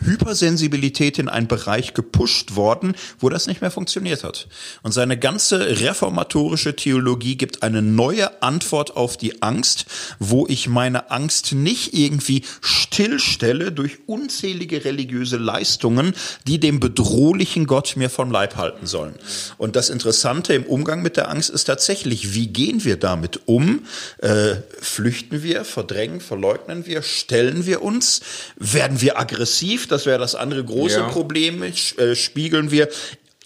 [0.05, 4.47] Hypersensibilität in einen Bereich gepusht worden, wo das nicht mehr funktioniert hat.
[4.83, 9.87] Und seine ganze reformatorische Theologie gibt eine neue Antwort auf die Angst,
[10.19, 16.15] wo ich meine Angst nicht irgendwie stillstelle durch unzählige religiöse Leistungen,
[16.47, 19.15] die dem bedrohlichen Gott mir vom Leib halten sollen.
[19.57, 23.85] Und das Interessante im Umgang mit der Angst ist tatsächlich, wie gehen wir damit um?
[24.19, 28.21] Äh, flüchten wir, verdrängen, verleugnen wir, stellen wir uns,
[28.57, 29.86] werden wir aggressiv?
[29.89, 31.09] Das wäre das andere große Ja.
[31.09, 31.63] Problem.
[31.63, 32.89] Äh, spiegeln wir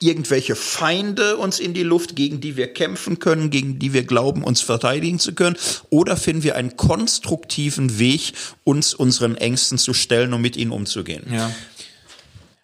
[0.00, 4.42] irgendwelche Feinde uns in die Luft, gegen die wir kämpfen können, gegen die wir glauben,
[4.42, 5.56] uns verteidigen zu können?
[5.90, 8.32] Oder finden wir einen konstruktiven Weg,
[8.64, 11.24] uns unseren Ängsten zu stellen und mit ihnen umzugehen?
[11.30, 11.54] Ja.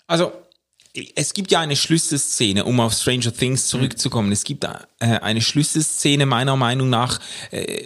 [0.07, 0.33] Also,
[1.14, 4.32] es gibt ja eine Schlüsselszene, um auf Stranger Things zurückzukommen.
[4.32, 7.85] Es gibt äh, eine Schlüsselszene meiner Meinung nach, äh,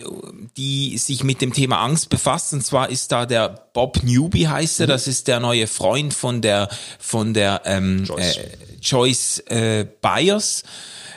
[0.57, 2.53] die sich mit dem Thema Angst befasst.
[2.53, 4.87] Und zwar ist da der Bob Newby heißt er.
[4.87, 6.69] Das ist der neue Freund von der
[6.99, 8.37] von der ähm, Joyce.
[8.37, 8.49] Äh,
[8.81, 10.63] Joyce äh, Byers.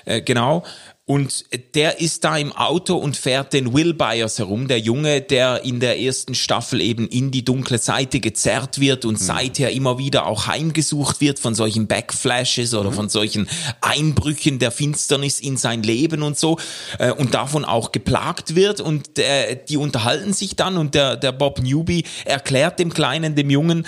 [0.06, 0.64] Äh, genau.
[1.06, 1.44] Und
[1.76, 5.82] der ist da im Auto und fährt den Will Byers herum, der Junge, der in
[5.82, 10.48] der ersten Staffel eben in die dunkle Seite gezerrt wird und seither immer wieder auch
[10.48, 13.50] heimgesucht wird von solchen Backflashes oder von solchen
[13.82, 16.58] Einbrüchen der Finsternis in sein Leben und so
[17.00, 18.80] äh, und davon auch geplagt wird.
[18.80, 23.50] Und äh, die unterhalten sich dann und der, der Bob Newby erklärt dem Kleinen, dem
[23.50, 23.86] Jungen,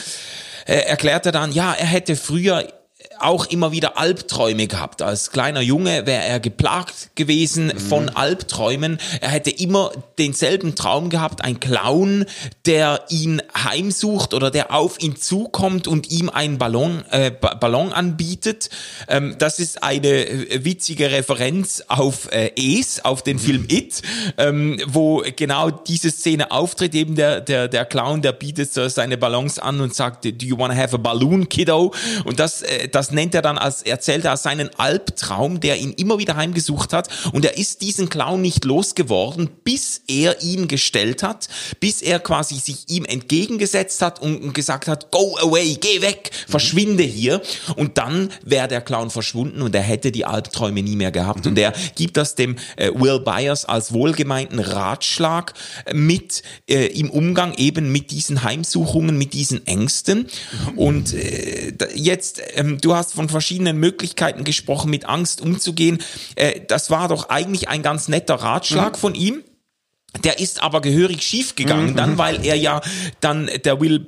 [0.66, 2.68] äh, erklärt er dann, ja, er hätte früher
[3.20, 5.02] auch immer wieder Albträume gehabt.
[5.02, 9.00] Als kleiner Junge wäre er geplagt gewesen von Albträumen.
[9.22, 12.26] Er hätte immer denselben Traum gehabt, ein Clown,
[12.66, 17.92] der ihn heimsucht oder der auf ihn zukommt und ihm einen Ballon, äh, Ba- Ballon
[17.94, 18.70] anbietet.
[19.08, 24.02] Ähm, das ist eine äh, witzige Referenz auf äh, Es, auf den Film It,
[24.38, 26.96] ähm, wo genau diese Szene auftritt.
[26.96, 30.76] Eben der, der, der Clown, der bietet seine Ballons an und sagt, do you wanna
[30.76, 31.94] have a balloon, kiddo?
[32.24, 35.78] Und das, äh, das das nennt er dann als, erzählt er als seinen Albtraum, der
[35.78, 37.08] ihn immer wieder heimgesucht hat.
[37.34, 41.48] Und er ist diesen Clown nicht losgeworden, bis er ihn gestellt hat,
[41.80, 47.04] bis er quasi sich ihm entgegengesetzt hat und, gesagt hat, go away, geh weg, verschwinde
[47.04, 47.44] hier.
[47.76, 51.46] Und dann wäre der Clown verschwunden und er hätte die Albträume nie mehr gehabt.
[51.46, 55.54] Und er gibt das dem äh, Will Byers als wohlgemeinten Ratschlag
[55.86, 60.28] äh, mit äh, im Umgang eben mit diesen Heimsuchungen, mit diesen Ängsten.
[60.76, 66.00] Und äh, jetzt, ähm, du hast von verschiedenen Möglichkeiten gesprochen, mit Angst umzugehen.
[66.36, 69.00] Äh, das war doch eigentlich ein ganz netter Ratschlag mhm.
[69.00, 69.44] von ihm.
[70.24, 71.96] Der ist aber gehörig schief gegangen, mhm.
[71.96, 72.18] dann mhm.
[72.18, 72.82] weil er ja
[73.22, 74.06] dann der Will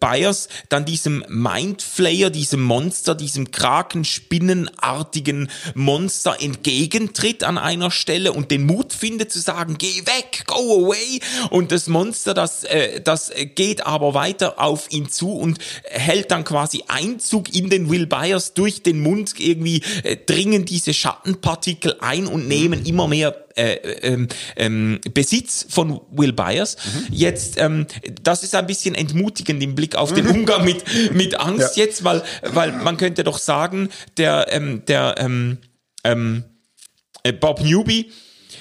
[0.00, 8.66] Byers dann diesem Mindflayer, diesem Monster, diesem Krakenspinnenartigen Monster entgegentritt an einer Stelle und den
[8.66, 13.86] Mut findet zu sagen, geh weg, go away und das Monster, das äh, das geht
[13.86, 18.82] aber weiter auf ihn zu und hält dann quasi Einzug in den Will Byers durch
[18.82, 25.00] den Mund irgendwie äh, dringen diese Schattenpartikel ein und nehmen immer mehr äh, ähm, ähm,
[25.12, 26.76] Besitz von Will Byers.
[26.76, 27.06] Mhm.
[27.14, 27.86] Jetzt, ähm,
[28.22, 30.28] das ist ein bisschen entmutigend im Blick auf den.
[30.38, 31.84] Umgang mit, mit Angst ja.
[31.84, 35.58] jetzt, weil, weil man könnte doch sagen, der, ähm, der ähm,
[36.04, 36.44] ähm,
[37.22, 38.12] äh, Bob Newby,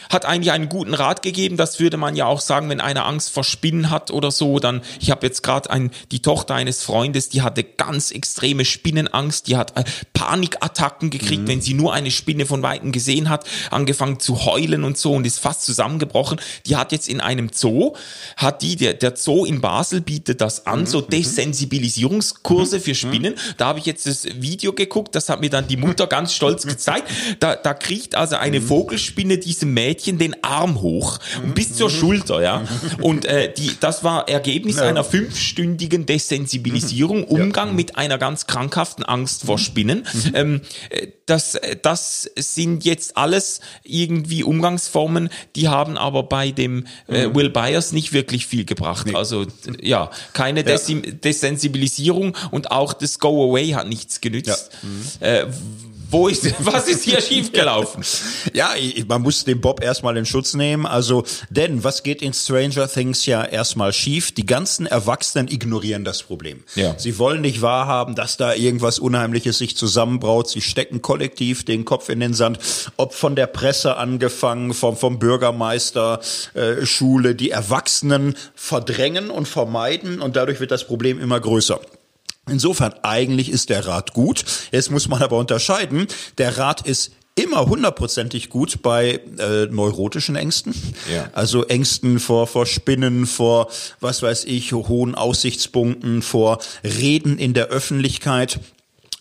[0.10, 1.58] hat eigentlich einen guten Rat gegeben.
[1.58, 4.60] Das würde man ja auch sagen, wenn einer Angst vor Spinnen hat oder so.
[4.60, 9.48] Dann, ich habe jetzt gerade ein, die Tochter eines Freundes, die hatte ganz extreme Spinnenangst.
[9.48, 11.48] Die hat äh, Panikattacken gekriegt, mhm.
[11.48, 15.26] wenn sie nur eine Spinne von weitem gesehen hat, angefangen zu heulen und so und
[15.26, 16.40] ist fast zusammengebrochen.
[16.66, 17.94] Die hat jetzt in einem Zoo,
[18.36, 20.86] hat die, der, der Zoo in Basel bietet das an, mhm.
[20.88, 21.10] so mhm.
[21.10, 22.82] Desensibilisierungskurse mhm.
[22.82, 23.36] für Spinnen.
[23.58, 26.66] Da habe ich jetzt das Video geguckt, das hat mir dann die Mutter ganz stolz
[26.68, 27.10] gezeigt.
[27.40, 28.68] Da, da kriegt also eine mhm.
[28.68, 32.64] Vogelspinne diesem Mädchen Mädchen den Arm hoch und bis zur Schulter, ja.
[33.02, 34.84] Und äh, die, das war Ergebnis ja.
[34.84, 37.74] einer fünfstündigen Desensibilisierung, Umgang ja.
[37.74, 40.06] mit einer ganz krankhaften Angst vor Spinnen.
[40.14, 40.32] Mhm.
[40.36, 47.28] Ähm, äh, das, das sind jetzt alles irgendwie Umgangsformen, die haben aber bei dem äh,
[47.28, 47.36] mhm.
[47.36, 49.08] Will Byers nicht wirklich viel gebracht.
[49.08, 49.16] Nee.
[49.16, 49.46] Also
[49.82, 50.78] ja, keine ja.
[50.78, 54.70] Desensibilisierung und auch das Go Away hat nichts genützt.
[54.84, 55.08] Mhm.
[55.20, 55.46] Äh,
[56.10, 58.04] wo ist, was ist hier schiefgelaufen?
[58.54, 58.72] Ja,
[59.08, 60.86] man muss den Bob erstmal in Schutz nehmen.
[60.86, 64.32] Also, denn was geht in Stranger Things ja erstmal schief?
[64.32, 66.64] Die ganzen Erwachsenen ignorieren das Problem.
[66.76, 66.98] Ja.
[66.98, 70.50] Sie wollen nicht wahrhaben, dass da irgendwas Unheimliches sich zusammenbraut.
[70.50, 72.60] Sie stecken kollektiv den Kopf in den Sand.
[72.98, 76.20] Ob von der Presse angefangen, vom, vom Bürgermeister,
[76.54, 81.80] äh, Schule, die Erwachsenen verdrängen und vermeiden und dadurch wird das Problem immer größer.
[82.50, 84.44] Insofern eigentlich ist der Rat gut.
[84.72, 86.08] Jetzt muss man aber unterscheiden.
[86.38, 90.74] Der Rat ist immer hundertprozentig gut bei äh, neurotischen Ängsten.
[91.14, 91.30] Ja.
[91.34, 97.68] Also Ängsten vor, vor Spinnen, vor, was weiß ich, hohen Aussichtspunkten, vor Reden in der
[97.68, 98.60] Öffentlichkeit.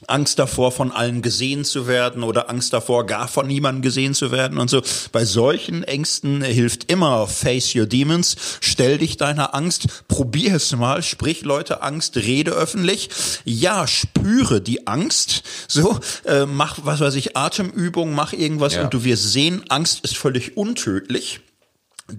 [0.09, 4.31] Angst davor, von allen gesehen zu werden oder Angst davor, gar von niemandem gesehen zu
[4.31, 4.83] werden und so.
[5.11, 8.37] Bei solchen Ängsten hilft immer Face Your Demons.
[8.61, 13.09] Stell dich deiner Angst, probier es mal, sprich Leute Angst, rede öffentlich.
[13.45, 15.43] Ja, spüre die Angst.
[15.67, 18.85] So, äh, mach, was weiß ich, Atemübungen, mach irgendwas ja.
[18.85, 21.41] und du wirst sehen, Angst ist völlig untödlich.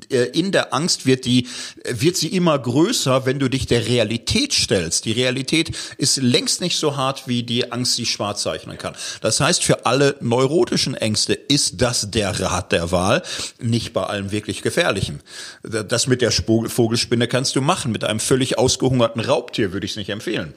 [0.09, 1.47] Äh, in der Angst wird die,
[1.85, 5.05] wird sie immer größer, wenn du dich der Realität stellst.
[5.05, 8.95] Die Realität ist längst nicht so hart, wie die Angst sie schwarz zeichnen kann.
[9.21, 13.23] Das heißt, für alle neurotischen Ängste ist das der Rat der Wahl,
[13.61, 15.21] nicht bei allem wirklich gefährlichen.
[15.63, 17.91] Das mit der Vogelspinne kannst du machen.
[17.91, 20.53] Mit einem völlig ausgehungerten Raubtier würde ich es nicht empfehlen.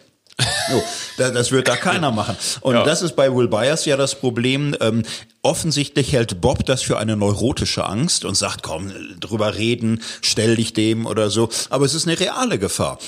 [0.71, 0.83] No,
[1.17, 2.37] das wird da keiner machen.
[2.61, 2.85] Und ja.
[2.85, 4.75] das ist bei Will Byers ja das Problem.
[4.81, 5.03] Ähm,
[5.43, 10.73] offensichtlich hält Bob das für eine neurotische Angst und sagt, komm, drüber reden, stell dich
[10.73, 11.49] dem oder so.
[11.69, 12.99] Aber es ist eine reale Gefahr.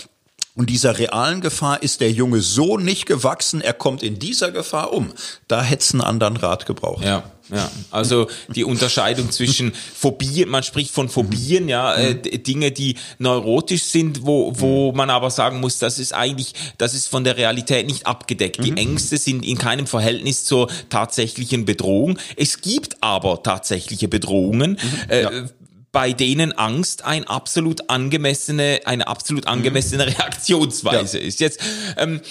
[0.54, 4.92] Und dieser realen Gefahr ist der Junge so nicht gewachsen, er kommt in dieser Gefahr
[4.92, 5.12] um.
[5.48, 7.04] Da hätte es einen anderen Rat gebraucht.
[7.04, 7.24] Ja.
[7.50, 13.82] Ja, also die Unterscheidung zwischen Phobien, man spricht von Phobien, ja, äh, Dinge, die neurotisch
[13.82, 17.86] sind, wo, wo man aber sagen muss, das ist eigentlich, das ist von der Realität
[17.86, 18.64] nicht abgedeckt.
[18.64, 18.78] Die mhm.
[18.78, 22.18] Ängste sind in keinem Verhältnis zur tatsächlichen Bedrohung.
[22.36, 24.78] Es gibt aber tatsächliche Bedrohungen.
[24.80, 25.10] Mhm.
[25.10, 25.30] Äh, ja
[25.92, 30.12] bei denen Angst ein absolut angemessene, eine absolut angemessene mhm.
[30.16, 31.24] Reaktionsweise ja.
[31.24, 31.40] ist.
[31.40, 31.60] Jetzt,
[31.98, 32.22] ähm,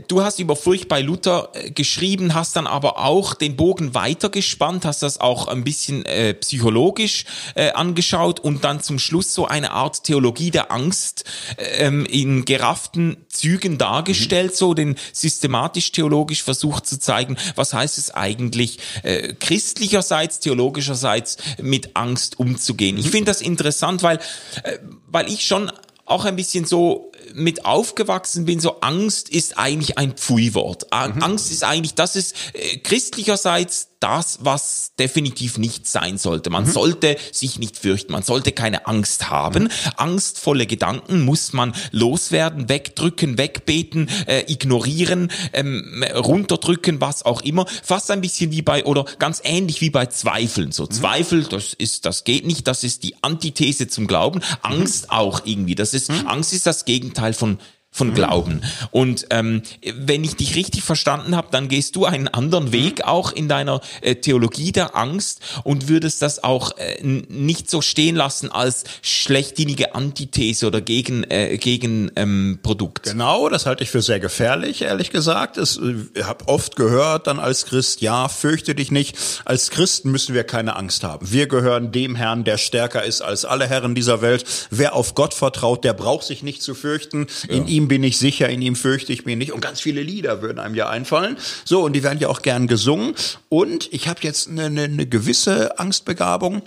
[0.00, 4.84] du hast über Furcht bei Luther äh, geschrieben, hast dann aber auch den Bogen weitergespannt,
[4.84, 7.24] hast das auch ein bisschen äh, psychologisch
[7.54, 11.24] äh, angeschaut und dann zum Schluss so eine Art Theologie der Angst
[11.58, 14.56] ähm, in gerafften Zügen dargestellt, mhm.
[14.56, 22.38] so den systematisch-theologisch versucht zu zeigen, was heißt es eigentlich äh, christlicherseits, theologischerseits mit Angst
[22.38, 22.98] umzugehen.
[22.98, 23.10] Ich mhm.
[23.10, 24.18] finde das interessant, weil,
[24.62, 25.70] äh, weil ich schon
[26.12, 30.84] auch ein bisschen so mit aufgewachsen bin, so Angst ist eigentlich ein Pfui-Wort.
[30.92, 31.22] Mhm.
[31.22, 36.50] Angst ist eigentlich, das ist äh, christlicherseits das, was definitiv nicht sein sollte.
[36.50, 36.70] Man mhm.
[36.70, 39.64] sollte sich nicht fürchten, man sollte keine Angst haben.
[39.64, 39.70] Mhm.
[39.96, 47.66] Angstvolle Gedanken muss man loswerden, wegdrücken, wegbeten, äh, ignorieren, ähm, runterdrücken, was auch immer.
[47.82, 50.72] Fast ein bisschen wie bei, oder ganz ähnlich wie bei Zweifeln.
[50.72, 50.90] So mhm.
[50.90, 54.40] Zweifel, das ist, das geht nicht, das ist die Antithese zum Glauben.
[54.40, 54.44] Mhm.
[54.62, 55.74] Angst auch irgendwie.
[55.74, 56.26] Das ist, mhm.
[56.26, 57.58] Angst ist das Gegenteil von
[57.92, 58.14] von mhm.
[58.14, 58.62] Glauben.
[58.90, 59.62] Und ähm,
[59.94, 62.72] wenn ich dich richtig verstanden habe, dann gehst du einen anderen mhm.
[62.72, 67.82] Weg auch in deiner äh, Theologie der Angst und würdest das auch äh, nicht so
[67.82, 73.04] stehen lassen als schlechtinige Antithese oder gegen äh, gegen ähm, Produkt.
[73.04, 75.58] Genau, das halte ich für sehr gefährlich, ehrlich gesagt.
[75.58, 79.18] Es, äh, ich habe oft gehört dann als Christ, ja, fürchte dich nicht.
[79.44, 81.30] Als Christen müssen wir keine Angst haben.
[81.30, 84.44] Wir gehören dem Herrn, der stärker ist als alle Herren dieser Welt.
[84.70, 87.26] Wer auf Gott vertraut, der braucht sich nicht zu fürchten.
[87.48, 87.56] Ja.
[87.56, 89.52] In ihm ihm bin ich sicher, in ihm fürchte ich mich nicht.
[89.52, 91.36] Und ganz viele Lieder würden einem ja einfallen.
[91.64, 93.14] So, und die werden ja auch gern gesungen.
[93.48, 96.62] Und ich habe jetzt eine, eine, eine gewisse Angstbegabung.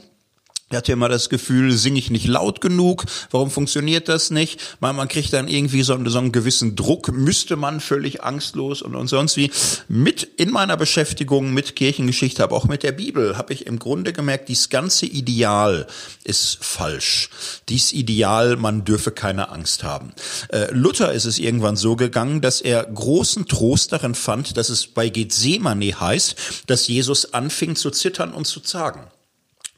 [0.75, 3.05] Ich hatte immer das Gefühl, singe ich nicht laut genug?
[3.31, 4.59] Warum funktioniert das nicht?
[4.81, 8.93] Man, man kriegt dann irgendwie so, so einen gewissen Druck, müsste man völlig angstlos und,
[8.93, 9.49] und sonst wie.
[9.87, 14.11] Mit in meiner Beschäftigung mit Kirchengeschichte, aber auch mit der Bibel, habe ich im Grunde
[14.11, 15.87] gemerkt, dieses ganze Ideal
[16.25, 17.29] ist falsch.
[17.69, 20.11] Dies Ideal, man dürfe keine Angst haben.
[20.49, 24.87] Äh, Luther ist es irgendwann so gegangen, dass er großen Trost darin fand, dass es
[24.87, 26.35] bei Gethsemane heißt,
[26.67, 29.07] dass Jesus anfing zu zittern und zu zagen.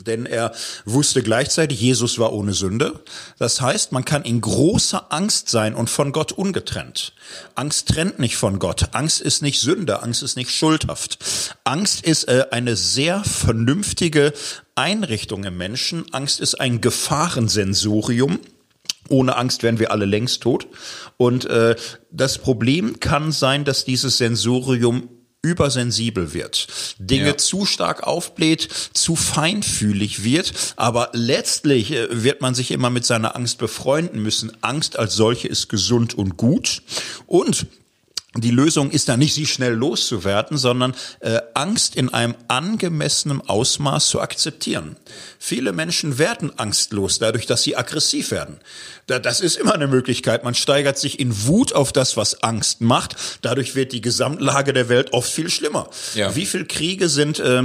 [0.05, 0.53] Denn er
[0.85, 2.99] wusste gleichzeitig, Jesus war ohne Sünde.
[3.39, 7.13] Das heißt, man kann in großer Angst sein und von Gott ungetrennt.
[7.55, 8.89] Angst trennt nicht von Gott.
[8.93, 10.03] Angst ist nicht Sünde.
[10.03, 11.17] Angst ist nicht schuldhaft.
[11.63, 14.33] Angst ist äh, eine sehr vernünftige
[14.75, 16.05] Einrichtung im Menschen.
[16.13, 18.39] Angst ist ein Gefahrensensorium.
[19.09, 20.67] Ohne Angst wären wir alle längst tot.
[21.17, 21.75] Und äh,
[22.11, 25.09] das Problem kann sein, dass dieses Sensorium
[25.47, 26.67] übersensibel wird,
[26.99, 27.37] Dinge ja.
[27.37, 33.35] zu stark aufbläht, zu feinfühlig wird, aber letztlich äh, wird man sich immer mit seiner
[33.35, 34.51] Angst befreunden müssen.
[34.61, 36.81] Angst als solche ist gesund und gut
[37.25, 37.67] und
[38.43, 44.07] die Lösung ist da nicht, sie schnell loszuwerden, sondern äh, Angst in einem angemessenen Ausmaß
[44.07, 44.95] zu akzeptieren.
[45.39, 48.57] Viele Menschen werden angstlos dadurch, dass sie aggressiv werden.
[49.07, 50.43] Da, das ist immer eine Möglichkeit.
[50.43, 53.15] Man steigert sich in Wut auf das, was Angst macht.
[53.41, 55.89] Dadurch wird die Gesamtlage der Welt oft viel schlimmer.
[56.15, 56.35] Ja.
[56.35, 57.63] Wie viel Kriege sind äh,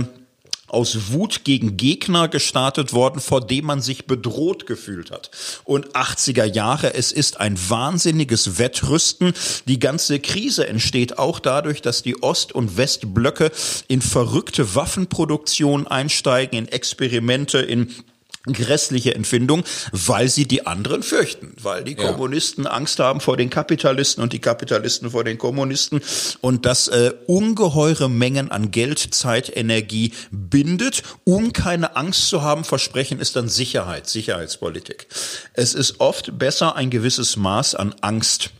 [0.72, 5.30] aus Wut gegen Gegner gestartet worden, vor dem man sich bedroht gefühlt hat.
[5.64, 9.34] Und 80er Jahre, es ist ein wahnsinniges Wettrüsten.
[9.66, 13.52] Die ganze Krise entsteht auch dadurch, dass die Ost- und Westblöcke
[13.88, 17.88] in verrückte Waffenproduktion einsteigen, in Experimente, in
[18.44, 22.12] grässliche Empfindung, weil sie die anderen fürchten, weil die ja.
[22.12, 26.00] Kommunisten Angst haben vor den Kapitalisten und die Kapitalisten vor den Kommunisten
[26.40, 32.64] und das äh, ungeheure Mengen an Geld, Zeit, Energie bindet, um keine Angst zu haben.
[32.64, 35.06] Versprechen ist dann Sicherheit, Sicherheitspolitik.
[35.52, 38.50] Es ist oft besser, ein gewisses Maß an Angst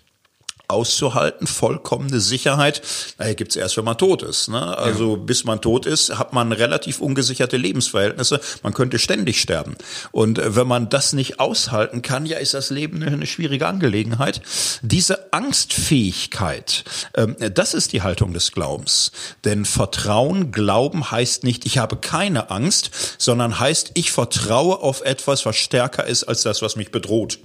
[0.72, 2.82] auszuhalten, vollkommene Sicherheit,
[3.18, 4.48] naja, gibt's erst, wenn man tot ist.
[4.48, 4.76] Ne?
[4.76, 5.22] Also ja.
[5.22, 8.40] bis man tot ist, hat man relativ ungesicherte Lebensverhältnisse.
[8.62, 9.76] Man könnte ständig sterben.
[10.10, 14.42] Und äh, wenn man das nicht aushalten kann, ja, ist das Leben eine, schwierige Angelegenheit.
[14.82, 16.84] Diese Angstfähigkeit,
[17.16, 19.12] ähm, das ist die Haltung des Glaubens.
[19.44, 25.46] Denn Vertrauen, Glauben heißt nicht, ich habe keine Angst, sondern heißt, ich vertraue auf etwas,
[25.46, 27.38] was stärker ist als das, was mich bedroht.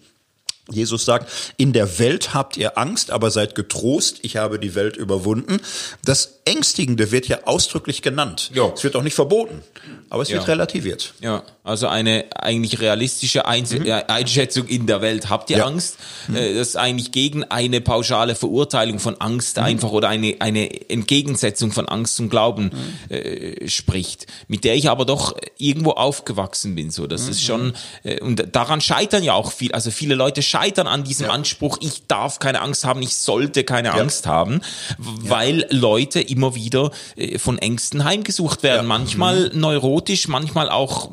[0.69, 4.97] Jesus sagt, in der Welt habt ihr Angst, aber seid getrost, ich habe die Welt
[4.97, 5.61] überwunden.
[6.03, 8.51] Das Ängstigende wird ja ausdrücklich genannt.
[8.53, 8.71] Ja.
[8.73, 9.61] Es wird auch nicht verboten,
[10.09, 10.37] aber es ja.
[10.37, 11.13] wird relativiert.
[11.21, 13.91] Ja, also eine eigentlich realistische Einz mhm.
[14.07, 15.29] Einschätzung in der Welt.
[15.29, 15.65] Habt ihr ja.
[15.65, 15.97] Angst?
[16.27, 16.35] Mhm.
[16.35, 19.63] Äh, das ist eigentlich gegen eine pauschale Verurteilung von Angst mhm.
[19.63, 22.71] einfach oder eine, eine Entgegensetzung von Angst zum Glauben
[23.09, 23.15] mhm.
[23.15, 26.89] äh, spricht, mit der ich aber doch irgendwo aufgewachsen bin.
[26.89, 30.87] So, das ist schon, äh, und daran scheitern ja auch viel, also viele Leute scheitern
[30.87, 34.61] an diesem Anspruch, ich darf keine Angst haben, ich sollte keine Angst haben,
[34.97, 38.83] weil Leute immer wieder äh, von Ängsten heimgesucht werden.
[38.83, 38.87] Ja.
[38.87, 39.59] Manchmal mhm.
[39.59, 41.11] neurotisch, manchmal auch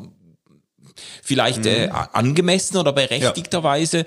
[1.21, 1.67] vielleicht mhm.
[1.67, 4.05] äh, angemessen oder berechtigterweise.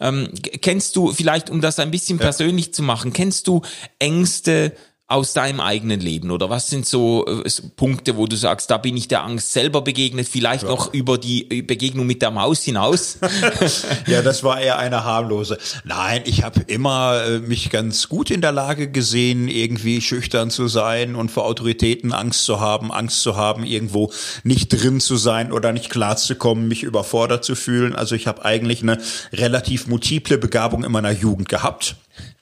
[0.00, 3.60] Ähm, kennst du, vielleicht um das ein bisschen persönlich zu machen, kennst du
[3.98, 4.72] Ängste
[5.10, 8.96] aus deinem eigenen Leben oder was sind so äh, Punkte, wo du sagst, da bin
[8.96, 10.68] ich der Angst selber begegnet, vielleicht ja.
[10.68, 13.18] noch über die äh, Begegnung mit der Maus hinaus?
[14.06, 15.58] ja, das war eher eine harmlose.
[15.82, 20.68] Nein, ich habe immer äh, mich ganz gut in der Lage gesehen, irgendwie schüchtern zu
[20.68, 24.12] sein und vor Autoritäten Angst zu haben, Angst zu haben, irgendwo
[24.44, 27.96] nicht drin zu sein oder nicht klar zu kommen, mich überfordert zu fühlen.
[27.96, 29.00] Also ich habe eigentlich eine
[29.32, 31.96] relativ multiple Begabung in meiner Jugend gehabt.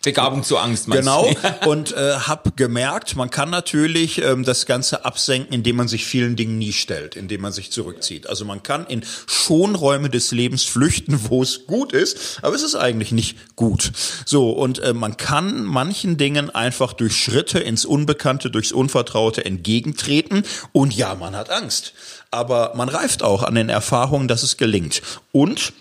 [0.05, 0.87] Begabung zu Angst.
[0.87, 1.29] Genau.
[1.67, 6.37] und äh, habe gemerkt, man kann natürlich ähm, das Ganze absenken, indem man sich vielen
[6.37, 8.29] Dingen nie stellt, indem man sich zurückzieht.
[8.29, 12.77] Also man kann in Schonräume des Lebens flüchten, wo es gut ist, aber es ist
[12.77, 13.91] eigentlich nicht gut.
[14.25, 20.45] So und äh, man kann manchen Dingen einfach durch Schritte ins Unbekannte, durchs Unvertraute entgegentreten.
[20.71, 21.93] Und ja, man hat Angst,
[22.31, 25.03] aber man reift auch an den Erfahrungen, dass es gelingt.
[25.33, 25.73] Und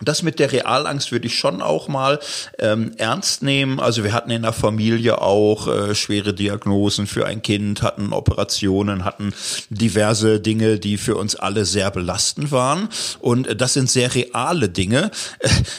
[0.00, 2.18] das mit der Realangst würde ich schon auch mal
[2.58, 3.80] ähm, ernst nehmen.
[3.80, 9.04] Also wir hatten in der Familie auch äh, schwere Diagnosen für ein Kind, hatten Operationen,
[9.04, 9.34] hatten
[9.68, 12.88] diverse Dinge, die für uns alle sehr belastend waren.
[13.20, 15.10] Und das sind sehr reale Dinge.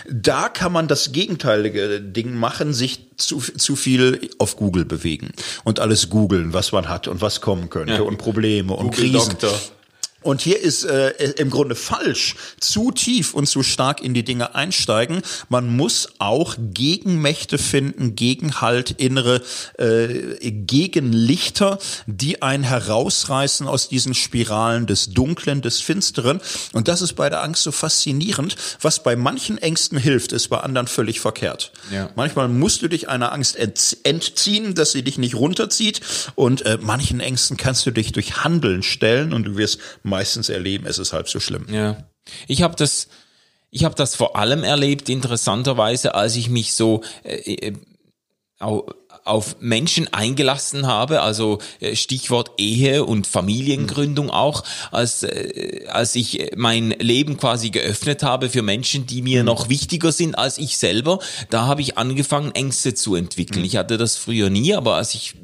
[0.10, 5.32] Da kann man das gegenteilige Ding machen, sich zu, zu viel auf Google bewegen
[5.64, 8.02] und alles googeln, was man hat und was kommen könnte ja.
[8.02, 9.30] und Probleme und Google Krisen.
[9.32, 9.60] Doktor.
[10.22, 14.54] Und hier ist äh, im Grunde falsch, zu tief und zu stark in die Dinge
[14.54, 15.22] einsteigen.
[15.50, 19.42] Man muss auch Gegenmächte finden, Gegenhalt, innere
[19.78, 26.40] äh, Gegenlichter, die einen herausreißen aus diesen Spiralen des Dunklen, des Finsteren.
[26.74, 28.56] Und das ist bei der Angst so faszinierend.
[28.80, 31.72] Was bei manchen Ängsten hilft, ist bei anderen völlig verkehrt.
[31.92, 32.12] Ja.
[32.16, 36.02] Manchmal musst du dich einer Angst entziehen, dass sie dich nicht runterzieht.
[36.36, 39.80] Und äh, manchen Ängsten kannst du dich durch Handeln stellen und du wirst
[40.12, 41.66] meistens erleben, es ist halb so schlimm.
[41.72, 42.04] Ja.
[42.48, 43.08] Ich habe das,
[43.72, 47.74] ich habe das vor allem erlebt, interessanterweise, als ich mich so äh, äh,
[49.24, 56.52] auf Menschen eingelassen habe, also äh, Stichwort Ehe und Familiengründung auch, als, äh, als ich
[56.56, 59.48] mein Leben quasi geöffnet habe für Menschen, die mir mhm.
[59.48, 63.60] noch wichtiger sind als ich selber, da habe ich angefangen, Ängste zu entwickeln.
[63.60, 63.66] Mhm.
[63.66, 65.36] Ich hatte das früher nie, aber als ich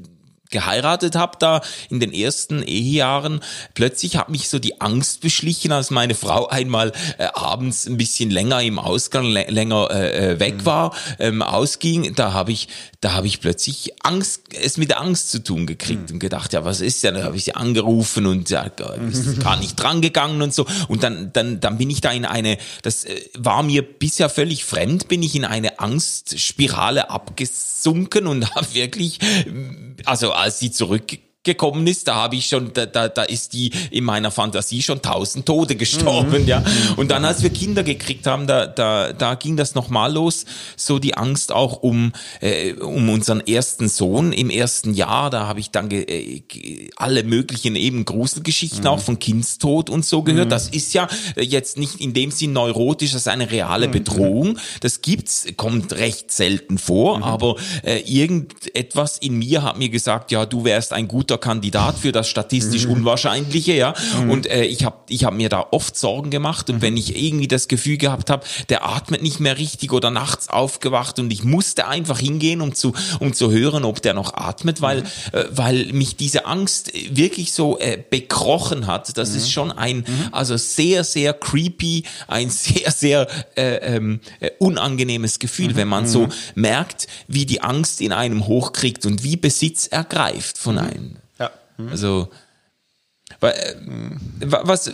[0.49, 3.41] geheiratet habe da in den ersten Ehejahren,
[3.73, 8.31] plötzlich hat mich so die Angst beschlichen, als meine Frau einmal äh, abends ein bisschen
[8.31, 10.65] länger im Ausgang, länger äh, äh, weg mhm.
[10.65, 12.67] war, ähm, ausging, da habe ich,
[13.01, 16.15] da habe ich plötzlich Angst, es mit Angst zu tun gekriegt mhm.
[16.15, 17.15] und gedacht, ja, was ist denn?
[17.15, 18.63] Da habe ich sie angerufen und ja,
[19.11, 20.65] ist gar nicht drangegangen und so.
[20.87, 24.65] Und dann, dann, dann bin ich da in eine, das äh, war mir bisher völlig
[24.65, 29.19] fremd, bin ich in eine Angstspirale abgesunken und habe wirklich,
[30.05, 31.17] also als sie zurück
[31.47, 35.01] gekommen ist, da habe ich schon, da, da, da ist die in meiner Fantasie schon
[35.01, 36.47] tausend Tode gestorben, mhm.
[36.47, 36.63] ja.
[36.97, 40.45] Und dann, als wir Kinder gekriegt haben, da, da, da ging das nochmal los,
[40.75, 45.59] so die Angst auch um, äh, um unseren ersten Sohn im ersten Jahr, da habe
[45.59, 46.41] ich dann äh,
[46.97, 48.87] alle möglichen eben Gruselgeschichten mhm.
[48.87, 50.47] auch von Kindstod und so gehört.
[50.47, 50.51] Mhm.
[50.51, 53.93] Das ist ja jetzt nicht in dem Sinn neurotisch, das ist eine reale mhm.
[53.93, 54.59] Bedrohung.
[54.81, 57.23] Das gibt's, kommt recht selten vor, mhm.
[57.23, 61.97] aber äh, irgendetwas in mir hat mir gesagt, ja, du wärst ein guter guter Kandidat
[61.97, 62.93] für das statistisch mhm.
[62.93, 63.93] Unwahrscheinliche, ja.
[64.21, 64.29] Mhm.
[64.29, 66.81] Und äh, ich habe ich hab mir da oft Sorgen gemacht und mhm.
[66.81, 71.19] wenn ich irgendwie das Gefühl gehabt habe, der atmet nicht mehr richtig oder nachts aufgewacht
[71.19, 75.01] und ich musste einfach hingehen, um zu um zu hören, ob der noch atmet, weil
[75.01, 75.05] mhm.
[75.31, 79.17] äh, weil mich diese Angst wirklich so äh, bekrochen hat.
[79.17, 85.39] Das ist schon ein also sehr sehr creepy, ein sehr sehr äh, ähm, äh, unangenehmes
[85.39, 90.57] Gefühl, wenn man so merkt, wie die Angst in einem hochkriegt und wie Besitz ergreift
[90.57, 91.17] von einem.
[91.77, 91.89] Mhm.
[91.89, 92.29] Also,
[93.41, 93.75] äh,
[94.39, 94.91] was,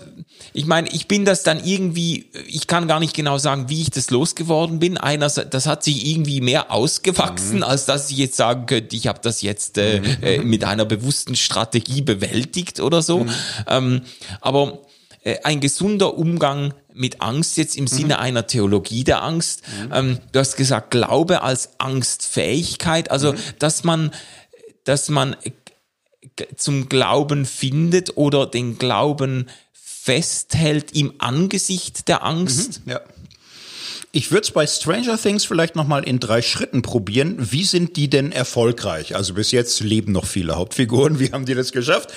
[0.54, 3.92] ich meine, ich bin das dann irgendwie, ich kann gar nicht genau sagen, wie ich
[3.92, 4.98] das losgeworden bin.
[4.98, 7.64] Einerseits, das hat sich irgendwie mehr ausgewachsen, mhm.
[7.64, 10.24] als dass ich jetzt sagen könnte, ich habe das jetzt äh, mhm.
[10.24, 13.24] äh, mit einer bewussten Strategie bewältigt oder so.
[13.24, 13.32] Mhm.
[13.68, 14.02] Ähm,
[14.42, 14.80] aber
[15.24, 18.20] äh, ein gesunder Umgang mit Angst jetzt im Sinne mhm.
[18.20, 19.62] einer Theologie der Angst.
[19.86, 19.92] Mhm.
[19.94, 24.12] Ähm, du hast gesagt, Glaube als Angstfähigkeit, also dass man,
[24.84, 25.36] dass man
[26.56, 32.86] zum Glauben findet oder den Glauben festhält im Angesicht der Angst.
[32.86, 33.02] Mhm, ja.
[34.16, 37.36] Ich würde es bei Stranger Things vielleicht nochmal in drei Schritten probieren.
[37.52, 39.16] Wie sind die denn erfolgreich?
[39.16, 41.20] Also bis jetzt leben noch viele Hauptfiguren.
[41.20, 42.14] Wie haben die das geschafft?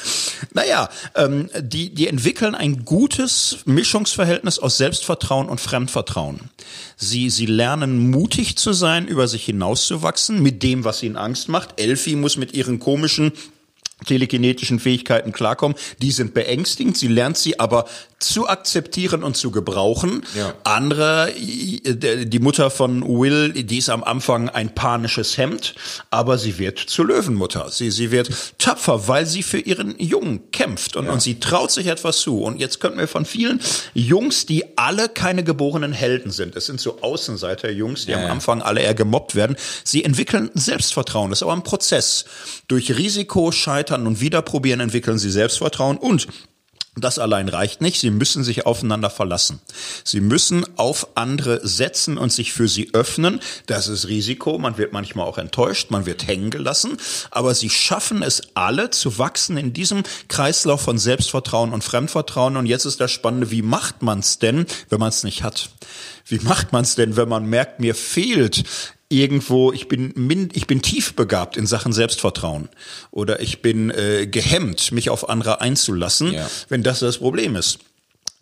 [0.52, 6.40] Naja, ähm, die, die entwickeln ein gutes Mischungsverhältnis aus Selbstvertrauen und Fremdvertrauen.
[6.98, 11.80] Sie, sie lernen mutig zu sein, über sich hinauszuwachsen mit dem, was ihnen Angst macht.
[11.80, 13.32] Elfie muss mit ihren komischen
[14.04, 16.98] telekinetischen Fähigkeiten klarkommen, die sind beängstigend.
[16.98, 17.86] Sie lernt sie aber
[18.18, 20.22] zu akzeptieren und zu gebrauchen.
[20.34, 20.54] Ja.
[20.64, 25.74] Andere, die Mutter von Will, die ist am Anfang ein panisches Hemd,
[26.10, 27.70] aber sie wird zur Löwenmutter.
[27.70, 31.86] Sie, sie wird tapfer, weil sie für ihren Jungen kämpft und, und sie traut sich
[31.86, 32.42] etwas zu.
[32.42, 33.60] Und jetzt könnten wir von vielen
[33.94, 38.30] Jungs, die alle keine geborenen Helden sind, es sind so Außenseiter-Jungs, die Ja, am ja.
[38.30, 41.30] Anfang alle eher gemobbt werden, sie entwickeln Selbstvertrauen.
[41.30, 42.24] Das ist aber ein Prozess.
[42.68, 46.28] Durch Risiko, Scheitern und Wiederprobieren entwickeln sie Selbstvertrauen und
[46.98, 48.00] das allein reicht nicht.
[48.00, 49.60] Sie müssen sich aufeinander verlassen.
[50.02, 53.40] Sie müssen auf andere setzen und sich für sie öffnen.
[53.66, 54.56] Das ist Risiko.
[54.56, 55.90] Man wird manchmal auch enttäuscht.
[55.90, 56.96] Man wird hängen gelassen.
[57.30, 62.56] Aber sie schaffen es alle zu wachsen in diesem Kreislauf von Selbstvertrauen und Fremdvertrauen.
[62.56, 63.50] Und jetzt ist das Spannende.
[63.50, 65.68] Wie macht man es denn, wenn man es nicht hat?
[66.24, 68.64] Wie macht man es denn, wenn man merkt, mir fehlt
[69.08, 72.68] irgendwo, ich bin min, ich bin tief begabt in Sachen Selbstvertrauen
[73.10, 76.48] oder ich bin äh, gehemmt, mich auf andere einzulassen, Ja.
[76.68, 77.78] wenn das das Problem ist.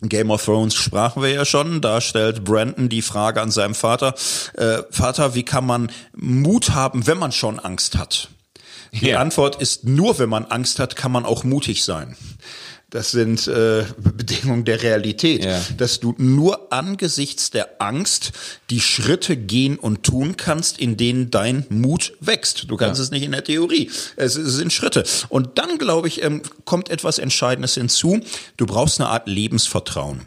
[0.01, 1.79] Game of Thrones sprachen wir ja schon.
[1.81, 4.13] Da stellt Brandon die Frage an seinem Vater:
[4.55, 8.27] äh, Vater, wie kann man Mut haben, wenn man schon Angst hat?
[8.91, 9.19] Die Ja.
[9.19, 12.15] Antwort ist: Nur wenn man Angst hat, kann man auch mutig sein.
[12.91, 15.59] Das sind äh, Bedingungen der Realität, Ja.
[15.77, 18.31] dass du nur angesichts der Angst
[18.69, 22.65] die Schritte gehen und tun kannst, in denen dein Mut wächst.
[22.69, 23.89] Du kannst es nicht in der Theorie.
[24.15, 25.03] Es, es sind Schritte.
[25.29, 28.21] Und dann, glaube ich, ähm, kommt etwas Entscheidendes hinzu.
[28.55, 30.21] Du brauchst eine Art Lebensvertrauen.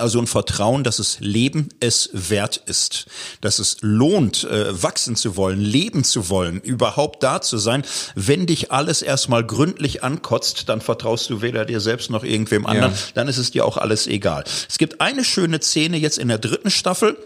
[0.00, 3.06] Also ein Vertrauen, dass es Leben es wert ist,
[3.40, 7.84] dass es lohnt, äh, wachsen zu wollen, leben zu wollen, überhaupt da zu sein.
[8.14, 12.92] Wenn dich alles erstmal gründlich ankotzt, dann vertraust du weder dir selbst noch irgendwem anderen,
[13.14, 14.44] dann ist es dir auch alles egal.
[14.68, 17.16] Es gibt eine schöne Szene jetzt in der dritten Staffel.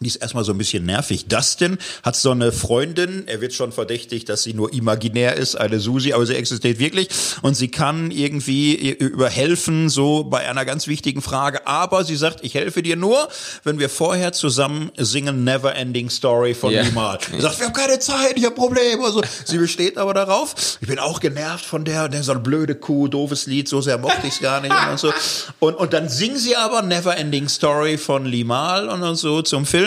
[0.00, 1.26] Die ist erstmal so ein bisschen nervig.
[1.28, 5.78] Dustin hat so eine Freundin, er wird schon verdächtig, dass sie nur imaginär ist, eine
[5.78, 7.08] Susi, aber sie existiert wirklich
[7.42, 11.68] und sie kann irgendwie überhelfen, so bei einer ganz wichtigen Frage.
[11.68, 13.28] Aber sie sagt, ich helfe dir nur,
[13.62, 16.82] wenn wir vorher zusammen singen Never Ending Story von Ja.
[16.82, 17.20] Limal.
[17.30, 19.04] Sie sagt, wir haben keine Zeit, ich habe Probleme.
[19.04, 20.56] Also, sie besteht aber darauf.
[20.80, 23.98] Ich bin auch genervt von der, der so eine blöde Kuh, doofes Lied, so sehr
[23.98, 25.12] mochte ich es gar nicht und so.
[25.60, 29.83] Und, und dann singen sie aber Never Ending Story von Limal und so zum Film.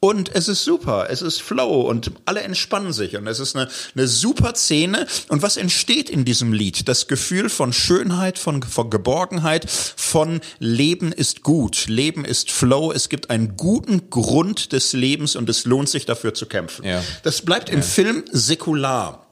[0.00, 3.68] Und es ist super, es ist Flow und alle entspannen sich und es ist eine,
[3.94, 5.06] eine super Szene.
[5.28, 6.88] Und was entsteht in diesem Lied?
[6.88, 12.92] Das Gefühl von Schönheit, von, von Geborgenheit, von Leben ist gut, Leben ist Flow.
[12.92, 16.84] Es gibt einen guten Grund des Lebens und es lohnt sich dafür zu kämpfen.
[16.84, 17.02] Ja.
[17.22, 19.27] Das bleibt im Film säkular.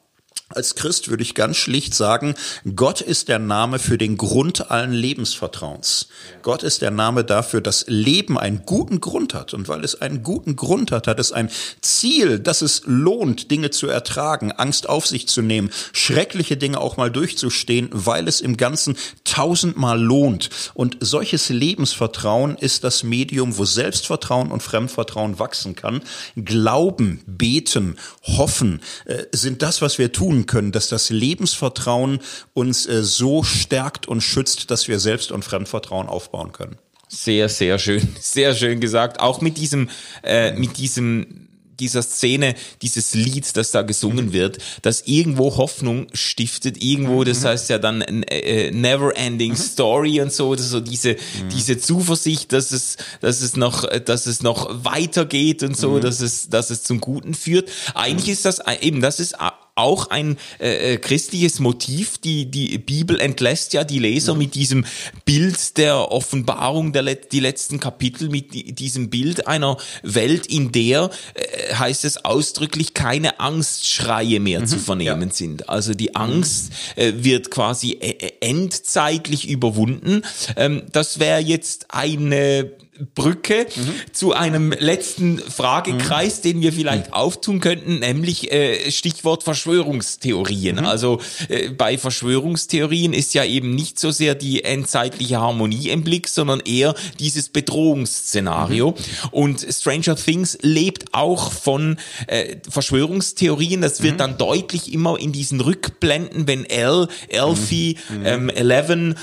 [0.49, 2.37] Als Christ würde ich ganz schlicht sagen,
[2.77, 6.07] Gott ist der Name für den Grund allen Lebensvertrauens.
[6.43, 9.55] Gott ist der Name dafür, dass Leben einen guten Grund hat.
[9.55, 13.71] Und weil es einen guten Grund hat, hat es ein Ziel, dass es lohnt, Dinge
[13.71, 18.57] zu ertragen, Angst auf sich zu nehmen, schreckliche Dinge auch mal durchzustehen, weil es im
[18.57, 20.51] Ganzen tausendmal lohnt.
[20.75, 26.03] Und solches Lebensvertrauen ist das Medium, wo Selbstvertrauen und Fremdvertrauen wachsen kann.
[26.37, 32.21] Glauben, beten, hoffen äh, sind das, was wir tun können, dass das Lebensvertrauen
[32.53, 36.77] uns äh, so stärkt und schützt, dass wir Selbst- und Fremdvertrauen aufbauen können.
[37.09, 39.21] Sehr, sehr schön, sehr schön gesagt.
[39.21, 39.89] Auch mit diesem,
[40.23, 41.47] äh, mit diesem
[41.81, 47.69] dieser Szene, dieses Lied, das da gesungen wird, das irgendwo Hoffnung stiftet, irgendwo, das heißt
[47.69, 51.17] ja dann äh, Never Ending Story und so, so diese
[51.53, 56.49] diese Zuversicht, dass es dass es noch dass es noch weitergeht und so, dass es
[56.49, 57.71] dass es zum Guten führt.
[57.95, 59.37] Eigentlich ist das äh, eben, das ist
[59.77, 62.19] auch ein äh, äh, christliches Motiv.
[62.19, 64.85] Die, die Bibel entlässt ja die Leser mit diesem
[65.25, 70.73] Bild der Offenbarung, der Let die letzten Kapitel, mit di diesem Bild einer Welt, in
[70.73, 75.69] der, äh, heißt es ausdrücklich, keine Angstschreie mehr zu vernehmen sind.
[75.69, 80.23] Also die Angst äh, wird quasi äh, äh, endzeitlich überwunden.
[80.57, 82.71] Ähm, das wäre jetzt eine
[83.15, 83.67] Brücke
[84.13, 90.79] zu einem letzten Fragekreis, den wir vielleicht auftun könnten, nämlich äh, Stichwort Verschwörungstheorien.
[90.81, 96.29] Also äh, bei Verschwörungstheorien ist ja eben nicht so sehr die endzeitliche Harmonie im Blick,
[96.29, 98.95] sondern eher dieses Bedrohungsszenario.
[99.31, 103.83] Und Stranger Things lebt auch von äh, Verschwörungstheorien.
[103.83, 109.17] Das wird dann deutlich immer in diesen Rückblenden, wenn Elle, Elfie, ähm, Eleven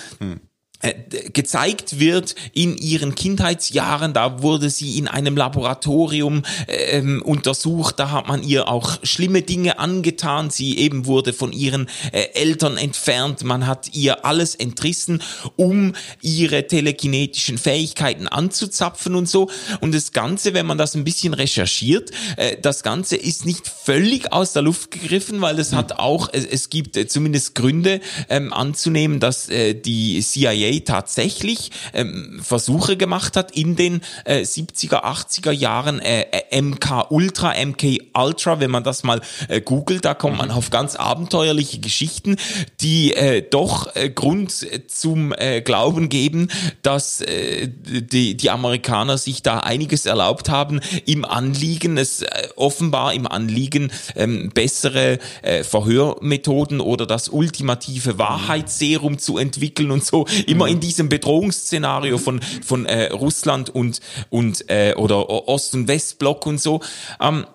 [1.33, 4.13] gezeigt wird in ihren Kindheitsjahren.
[4.13, 7.99] Da wurde sie in einem Laboratorium ähm, untersucht.
[7.99, 10.49] Da hat man ihr auch schlimme Dinge angetan.
[10.49, 13.43] Sie eben wurde von ihren äh, Eltern entfernt.
[13.43, 15.21] Man hat ihr alles entrissen,
[15.55, 19.49] um ihre telekinetischen Fähigkeiten anzuzapfen und so.
[19.79, 24.33] Und das Ganze, wenn man das ein bisschen recherchiert, äh, das Ganze ist nicht völlig
[24.33, 28.51] aus der Luft gegriffen, weil es hat auch, es, es gibt äh, zumindest Gründe ähm,
[28.51, 35.51] anzunehmen, dass äh, die CIA tatsächlich ähm, Versuche gemacht hat in den äh, 70er, 80er
[35.51, 40.37] Jahren äh, äh MK Ultra, MK Ultra, wenn man das mal äh, googelt, da kommt
[40.37, 40.55] man mhm.
[40.55, 42.37] auf ganz abenteuerliche Geschichten,
[42.81, 44.53] die äh, doch äh, Grund
[44.87, 46.49] zum äh, Glauben geben,
[46.81, 53.13] dass äh, die, die Amerikaner sich da einiges erlaubt haben im Anliegen, es äh, offenbar
[53.13, 60.62] im Anliegen ähm, bessere äh, Verhörmethoden oder das ultimative Wahrheitsserum zu entwickeln und so immer
[60.67, 63.99] in diesem Bedrohungsszenario von, von äh, Russland und,
[64.29, 66.81] und äh, oder Ost- und Westblock und so.
[67.19, 67.45] Ähm,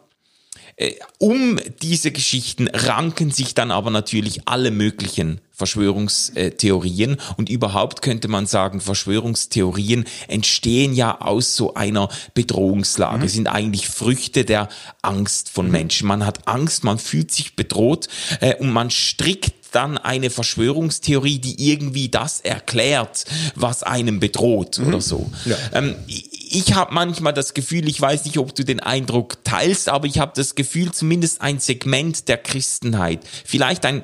[0.80, 8.28] äh, um diese Geschichten ranken sich dann aber natürlich alle möglichen Verschwörungstheorien und überhaupt könnte
[8.28, 13.28] man sagen, Verschwörungstheorien entstehen ja aus so einer Bedrohungslage, mhm.
[13.28, 14.68] sind eigentlich Früchte der
[15.02, 15.72] Angst von mhm.
[15.72, 16.06] Menschen.
[16.06, 18.06] Man hat Angst, man fühlt sich bedroht
[18.40, 24.88] äh, und man strickt dann eine Verschwörungstheorie, die irgendwie das erklärt, was einem bedroht mhm.
[24.88, 25.30] oder so.
[25.44, 25.56] Ja.
[25.72, 30.06] Ähm, ich habe manchmal das Gefühl, ich weiß nicht, ob du den Eindruck teilst, aber
[30.06, 34.02] ich habe das Gefühl, zumindest ein Segment der Christenheit, vielleicht ein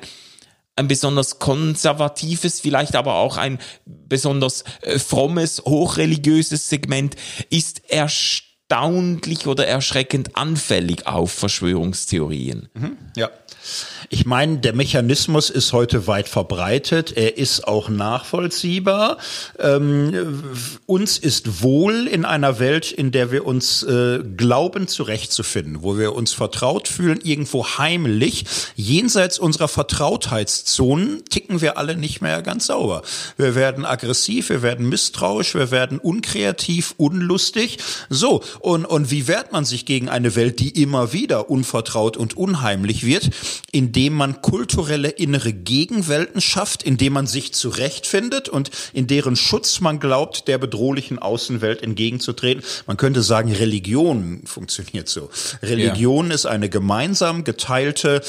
[0.75, 7.15] ein besonders konservatives, vielleicht aber auch ein besonders äh, frommes, hochreligiöses Segment
[7.49, 12.69] ist erstaunlich oder erschreckend anfällig auf Verschwörungstheorien.
[12.73, 13.29] Mhm, ja.
[14.09, 17.13] Ich meine, der Mechanismus ist heute weit verbreitet.
[17.15, 19.17] Er ist auch nachvollziehbar.
[19.57, 20.43] Ähm,
[20.85, 26.13] uns ist wohl in einer Welt, in der wir uns äh, glauben, zurechtzufinden, wo wir
[26.13, 28.45] uns vertraut fühlen, irgendwo heimlich.
[28.75, 33.01] Jenseits unserer Vertrautheitszonen ticken wir alle nicht mehr ganz sauber.
[33.37, 37.77] Wir werden aggressiv, wir werden misstrauisch, wir werden unkreativ, unlustig.
[38.09, 42.37] So, und, und wie wehrt man sich gegen eine Welt, die immer wieder unvertraut und
[42.37, 43.29] unheimlich wird?
[43.95, 50.01] Indem man kulturelle innere Gegenwelten schafft, indem man sich zurechtfindet und in deren Schutz man
[50.01, 52.61] glaubt, der bedrohlichen Außenwelt entgegenzutreten.
[52.87, 55.29] Man könnte sagen, Religion funktioniert so.
[55.63, 56.35] Religion ja.
[56.35, 58.21] ist eine gemeinsam geteilte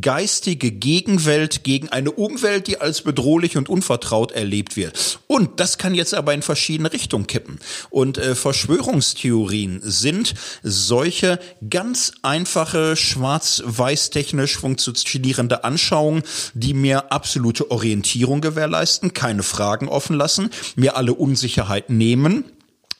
[0.00, 5.20] geistige Gegenwelt gegen eine Umwelt, die als bedrohlich und unvertraut erlebt wird.
[5.26, 7.58] Und das kann jetzt aber in verschiedene Richtungen kippen.
[7.88, 11.38] Und äh, Verschwörungstheorien sind solche
[11.70, 16.22] ganz einfache, schwarz-weiß technisch funktionierende Anschauungen,
[16.52, 22.44] die mir absolute Orientierung gewährleisten, keine Fragen offen lassen, mir alle Unsicherheit nehmen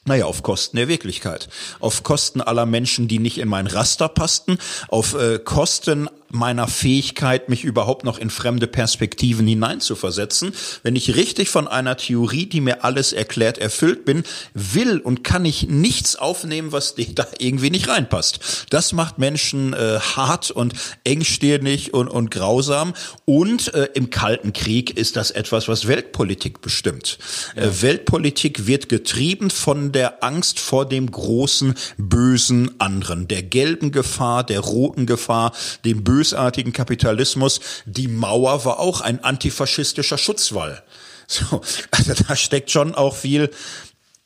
[0.05, 1.49] naja, auf Kosten der Wirklichkeit.
[1.79, 4.57] Auf Kosten aller Menschen, die nicht in mein Raster passten.
[4.87, 10.53] Auf äh, Kosten meiner Fähigkeit, mich überhaupt noch in fremde Perspektiven hineinzuversetzen.
[10.83, 14.23] Wenn ich richtig von einer Theorie, die mir alles erklärt, erfüllt bin,
[14.53, 18.67] will und kann ich nichts aufnehmen, was da irgendwie nicht reinpasst.
[18.69, 20.73] Das macht Menschen äh, hart und
[21.03, 22.93] engstirnig und, und grausam.
[23.25, 27.17] Und äh, im Kalten Krieg ist das etwas, was Weltpolitik bestimmt.
[27.55, 27.63] Ja.
[27.63, 34.43] Äh, Weltpolitik wird getrieben von der Angst vor dem großen, bösen anderen, der gelben Gefahr,
[34.43, 35.53] der roten Gefahr,
[35.85, 40.83] dem bösen bösartigen Kapitalismus, die Mauer war auch ein antifaschistischer Schutzwall.
[41.31, 41.61] So,
[41.91, 43.51] also da steckt schon auch viel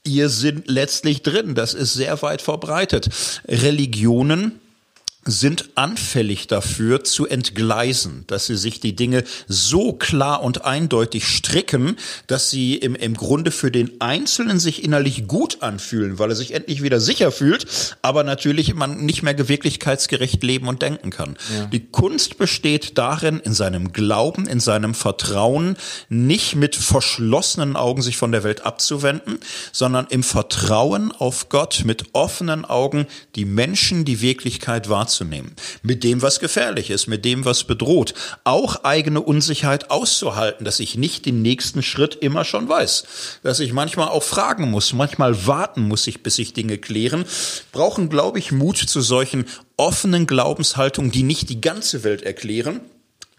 [0.06, 1.54] ihr sind letztlich drin.
[1.54, 3.10] Das ist sehr weit verbreitet.
[3.46, 4.60] Religionen
[5.26, 11.98] sind anfällig dafür zu entgleisen, dass sie sich die Dinge so klar und eindeutig stricken,
[12.28, 16.54] dass sie im, im Grunde für den Einzelnen sich innerlich gut anfühlen, weil er sich
[16.54, 21.38] endlich wieder sicher fühlt, aber natürlich man nicht mehr wirklichkeitsgerecht leben und denken kann.
[21.58, 21.66] Ja.
[21.66, 25.78] Die Kunst besteht darin, in seinem Glauben, in seinem Vertrauen
[26.10, 29.40] nicht mit verschlossenen Augen sich von der Welt abzuwenden,
[29.72, 35.56] sondern im Vertrauen auf Gott mit offenen Augen die Menschen, die Wirklichkeit wahrzunehmen wahrzunehmen.
[35.84, 38.14] Mit dem, was gefährlich ist, mit dem, was bedroht.
[38.44, 43.06] Auch eigene Unsicherheit auszuhalten, dass ich nicht den nächsten Schritt immer schon weiß.
[43.44, 47.26] Dass ich manchmal auch fragen muss, manchmal warten muss ich, bis sich Dinge klären.
[47.72, 49.46] Brauchen, glaube ich, Mut zu solchen
[49.78, 52.82] offenen Glaubenshaltungen, die nicht die ganze Welt erklären,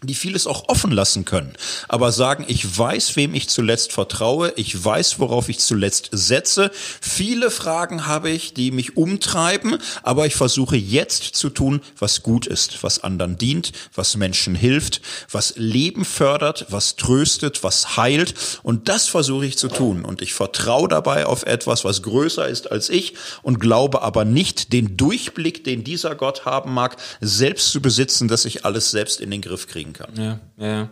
[0.07, 1.55] die vieles auch offen lassen können,
[1.89, 6.71] aber sagen, ich weiß, wem ich zuletzt vertraue, ich weiß, worauf ich zuletzt setze.
[7.01, 12.47] Viele Fragen habe ich, die mich umtreiben, aber ich versuche jetzt zu tun, was gut
[12.47, 15.01] ist, was anderen dient, was Menschen hilft,
[15.31, 20.35] was Leben fördert, was tröstet, was heilt und das versuche ich zu tun und ich
[20.35, 25.65] vertraue dabei auf etwas, was größer ist als ich und glaube aber nicht den Durchblick,
[25.65, 29.67] den dieser Gott haben mag, selbst zu besitzen, dass ich alles selbst in den Griff
[29.67, 30.14] kriegen kann.
[30.16, 30.90] Ja, ja.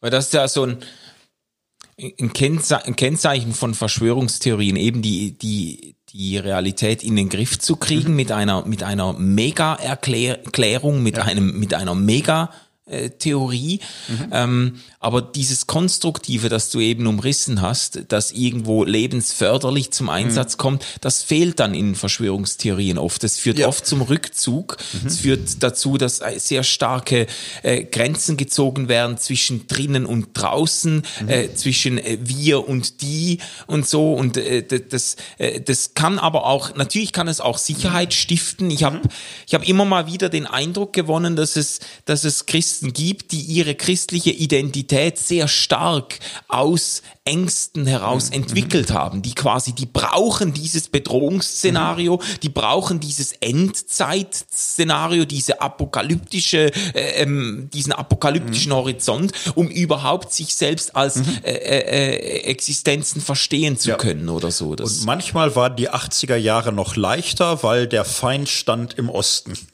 [0.00, 0.78] Weil das ist ja so ein,
[1.98, 7.76] ein, Kennze ein Kennzeichen von Verschwörungstheorien, eben die, die, die Realität in den Griff zu
[7.76, 8.16] kriegen mhm.
[8.16, 11.24] mit einer, mit einer Mega-Erklärung, mit ja.
[11.24, 12.65] einem, mit einer Mega- äh,
[13.18, 13.80] Theorie.
[14.06, 14.28] Mhm.
[14.30, 20.58] Ähm, aber dieses Konstruktive, das du eben umrissen hast, das irgendwo lebensförderlich zum Einsatz mhm.
[20.58, 23.24] kommt, das fehlt dann in Verschwörungstheorien oft.
[23.24, 23.66] Das führt ja.
[23.66, 24.76] oft zum Rückzug.
[24.92, 25.06] Mhm.
[25.06, 27.26] Es führt dazu, dass sehr starke
[27.64, 31.28] äh, Grenzen gezogen werden zwischen drinnen und draußen, mhm.
[31.28, 34.14] äh, zwischen äh, wir und die und so.
[34.14, 38.70] Und äh, das, äh, das kann aber auch, natürlich kann es auch Sicherheit stiften.
[38.70, 39.02] Ich habe mhm.
[39.46, 43.32] ich hab immer mal wieder den Eindruck gewonnen, dass es, dass es Christen Christen gibt,
[43.32, 46.18] die ihre christliche Identität sehr stark
[46.48, 48.36] aus Ängsten heraus mhm.
[48.36, 52.40] entwickelt haben, die quasi, die brauchen dieses Bedrohungsszenario, mhm.
[52.42, 58.76] die brauchen dieses Endzeitszenario, diese apokalyptische, äh, ähm, diesen apokalyptischen mhm.
[58.76, 61.38] Horizont, um überhaupt sich selbst als mhm.
[61.44, 63.96] äh, äh, Existenzen verstehen zu ja.
[63.96, 64.76] können oder so.
[64.76, 69.54] Das Und manchmal waren die 80er Jahre noch leichter, weil der Feind stand im Osten.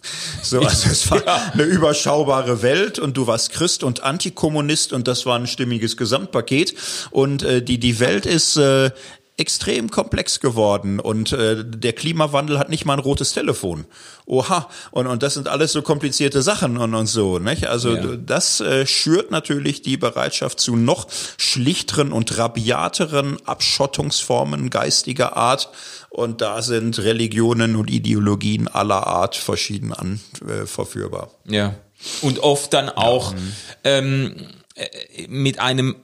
[0.43, 1.53] So, also es war ja.
[1.53, 6.75] eine überschaubare Welt und du warst Christ und Antikommunist und das war ein stimmiges Gesamtpaket
[7.11, 8.91] und äh, die, die Welt ist äh,
[9.39, 13.87] extrem komplex geworden und äh, der Klimawandel hat nicht mal ein rotes Telefon.
[14.27, 17.39] Oha, und, und das sind alles so komplizierte Sachen und, und so.
[17.39, 17.67] Nicht?
[17.67, 18.17] Also ja.
[18.17, 25.71] das äh, schürt natürlich die Bereitschaft zu noch schlichteren und rabiateren Abschottungsformen geistiger Art.
[26.11, 31.31] Und da sind Religionen und Ideologien aller Art verschieden an, äh, verführbar.
[31.47, 31.75] Ja.
[32.23, 33.39] Und oft dann auch ja.
[33.85, 35.97] ähm, äh, mit einem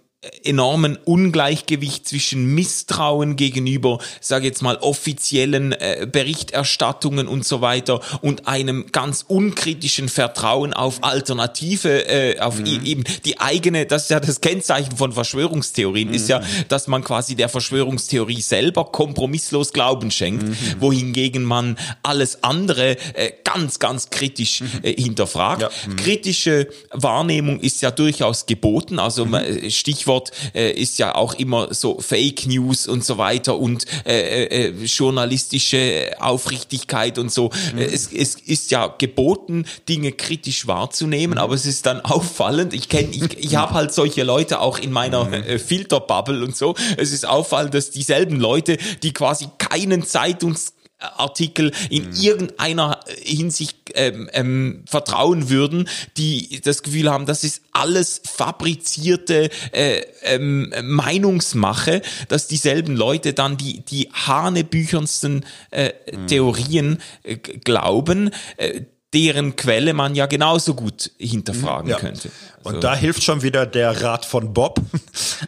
[0.43, 8.49] enormen Ungleichgewicht zwischen Misstrauen gegenüber, sage jetzt mal, offiziellen äh, Berichterstattungen und so weiter und
[8.49, 12.85] einem ganz unkritischen Vertrauen auf Alternative, äh, auf mhm.
[12.85, 16.15] eben die eigene, das ist ja das Kennzeichen von Verschwörungstheorien, mhm.
[16.15, 16.45] ist ja, mhm.
[16.67, 20.57] dass man quasi der Verschwörungstheorie selber kompromisslos Glauben schenkt, mhm.
[20.81, 24.71] wohingegen man alles andere äh, ganz, ganz kritisch mhm.
[24.83, 25.63] äh, hinterfragt.
[25.63, 25.71] Ja.
[25.87, 25.95] Mhm.
[25.95, 29.29] Kritische Wahrnehmung ist ja durchaus geboten, also
[29.69, 34.45] Stichwort Stichwort äh, ist ja auch immer so Fake News und so weiter und äh,
[34.45, 37.51] äh, äh journalistische Aufrichtigkeit und so.
[37.73, 37.79] Mhm.
[37.79, 41.43] Äh, es, es ist ja geboten, Dinge kritisch wahrzunehmen, mhm.
[41.43, 42.73] aber es ist dann auffallend.
[42.73, 45.35] Ich kenne, ich, ich habe halt solche Leute auch in meiner mhm.
[45.35, 46.75] äh, Filterbubble und so.
[46.97, 52.13] Es ist auffallend, dass dieselben Leute, die quasi keinen Zeitungs Artikel in mhm.
[52.21, 60.03] irgendeiner Hinsicht ähm, ähm, vertrauen würden, die das Gefühl haben, das ist alles fabrizierte äh,
[60.23, 66.27] ähm, Meinungsmache, dass dieselben Leute dann die die hanebüchernsten äh, mhm.
[66.27, 68.31] Theorien äh, glauben.
[68.57, 68.83] Äh,
[69.15, 71.99] deren Quelle man ja genauso gut hinterfragen ja.
[71.99, 72.31] könnte.
[72.63, 72.81] Und so.
[72.81, 74.81] da hilft schon wieder der Rat von Bob.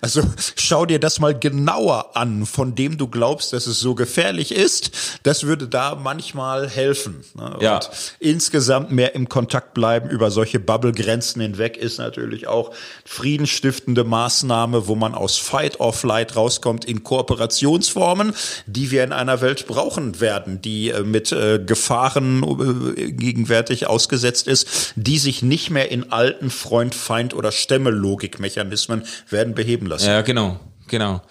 [0.02, 0.22] Also
[0.56, 5.18] schau dir das mal genauer an, von dem du glaubst, dass es so gefährlich ist.
[5.24, 7.24] Das würde da manchmal helfen.
[7.34, 7.54] Ne?
[7.54, 7.80] Und ja.
[8.18, 12.72] insgesamt mehr im Kontakt bleiben über solche Bubble-Grenzen hinweg ist natürlich auch
[13.04, 18.32] friedensstiftende Maßnahme, wo man aus Fight or Flight rauskommt in Kooperationsformen,
[18.66, 23.12] die wir in einer Welt brauchen werden, die äh, mit äh, Gefahren äh,
[23.50, 29.86] gegenwärtig ausgesetzt ist, die sich nicht mehr in alten Freund Feind- oder Stämme-Logikmechanismen werden beheben
[29.86, 30.06] lassen.
[30.06, 30.60] Ja, genau.
[30.86, 31.22] Genau.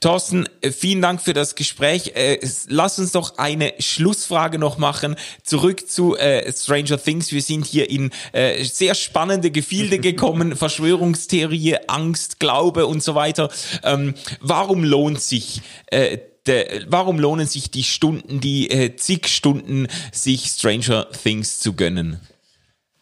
[0.00, 2.16] Thorsten, äh, vielen Dank für das Gespräch.
[2.16, 5.14] Äh, lass uns doch eine Schlussfrage noch machen.
[5.44, 7.30] Zurück zu äh, Stranger Things.
[7.30, 10.56] Wir sind hier in äh, sehr spannende Gefilde gekommen.
[10.56, 13.50] Verschwörungstheorie, Angst, Glaube und so weiter.
[13.84, 19.86] Ähm, warum lohnt sich äh, de, warum lohnen sich die Stunden, die äh, zig Stunden,
[20.12, 22.20] sich Stranger Things zu gönnen?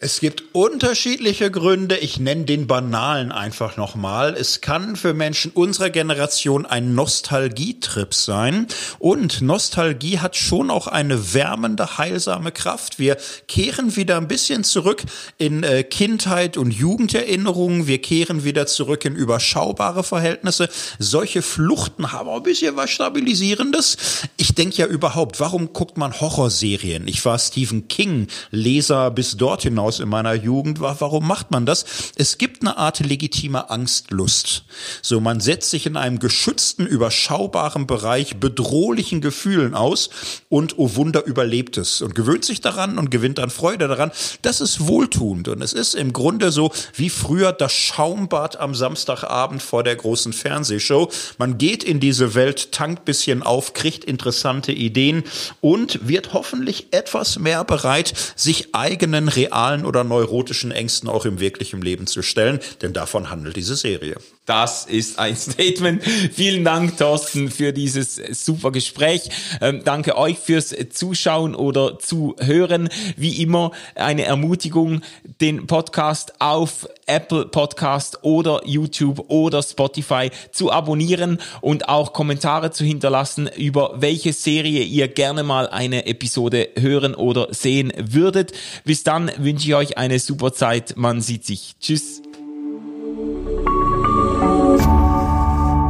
[0.05, 1.97] Es gibt unterschiedliche Gründe.
[1.97, 4.35] Ich nenne den banalen einfach nochmal.
[4.37, 8.67] Es kann für Menschen unserer Generation ein Nostalgietrip sein.
[8.99, 12.99] Und Nostalgie hat schon auch eine wärmende, heilsame Kraft.
[12.99, 15.05] Wir kehren wieder ein bisschen zurück
[15.39, 17.87] in äh, Kindheit und Jugenderinnerungen.
[17.87, 20.69] Wir kehren wieder zurück in überschaubare Verhältnisse.
[20.99, 24.27] Solche Fluchten haben auch ein bisschen was Stabilisierendes.
[24.37, 27.07] Ich denke ja überhaupt, warum guckt man Horrorserien?
[27.07, 30.81] Ich war Stephen King Leser bis dort hinaus aus in meiner Jugend.
[30.81, 31.85] Warum macht man das?
[32.17, 34.65] Es gibt eine Art legitime Angstlust.
[35.03, 40.09] So, man setzt sich in einem geschützten, überschaubaren Bereich bedrohlichen Gefühlen aus
[40.49, 44.13] und, oh Wunder, überlebt es und gewöhnt sich daran und gewinnt dann Freude daran.
[44.41, 49.63] Das ist wohltuend und es ist im Grunde so wie früher das Schaumbad am Samstagabend
[49.63, 51.11] vor der großen Fernsehshow.
[51.37, 55.25] Man geht in diese Welt, tankt bisschen auf, kriegt interessante Ideen
[55.61, 61.83] und wird hoffentlich etwas mehr bereit, sich eigenen realen oder neurotischen Ängsten auch im wirklichen
[61.83, 64.17] Leben zu stellen, denn davon handelt diese Serie.
[64.45, 66.03] Das ist ein Statement.
[66.03, 69.29] Vielen Dank, Thorsten, für dieses super Gespräch.
[69.61, 72.89] Ähm, danke euch fürs Zuschauen oder Zuhören.
[73.17, 75.03] Wie immer eine Ermutigung,
[75.41, 82.85] den Podcast auf Apple Podcast oder YouTube oder Spotify zu abonnieren und auch Kommentare zu
[82.85, 88.53] hinterlassen, über welche Serie ihr gerne mal eine Episode hören oder sehen würdet.
[88.85, 90.95] Bis dann wünsche ich euch eine super Zeit.
[90.97, 91.75] Man sieht sich.
[91.81, 92.23] Tschüss.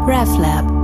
[0.07, 0.82] RefLab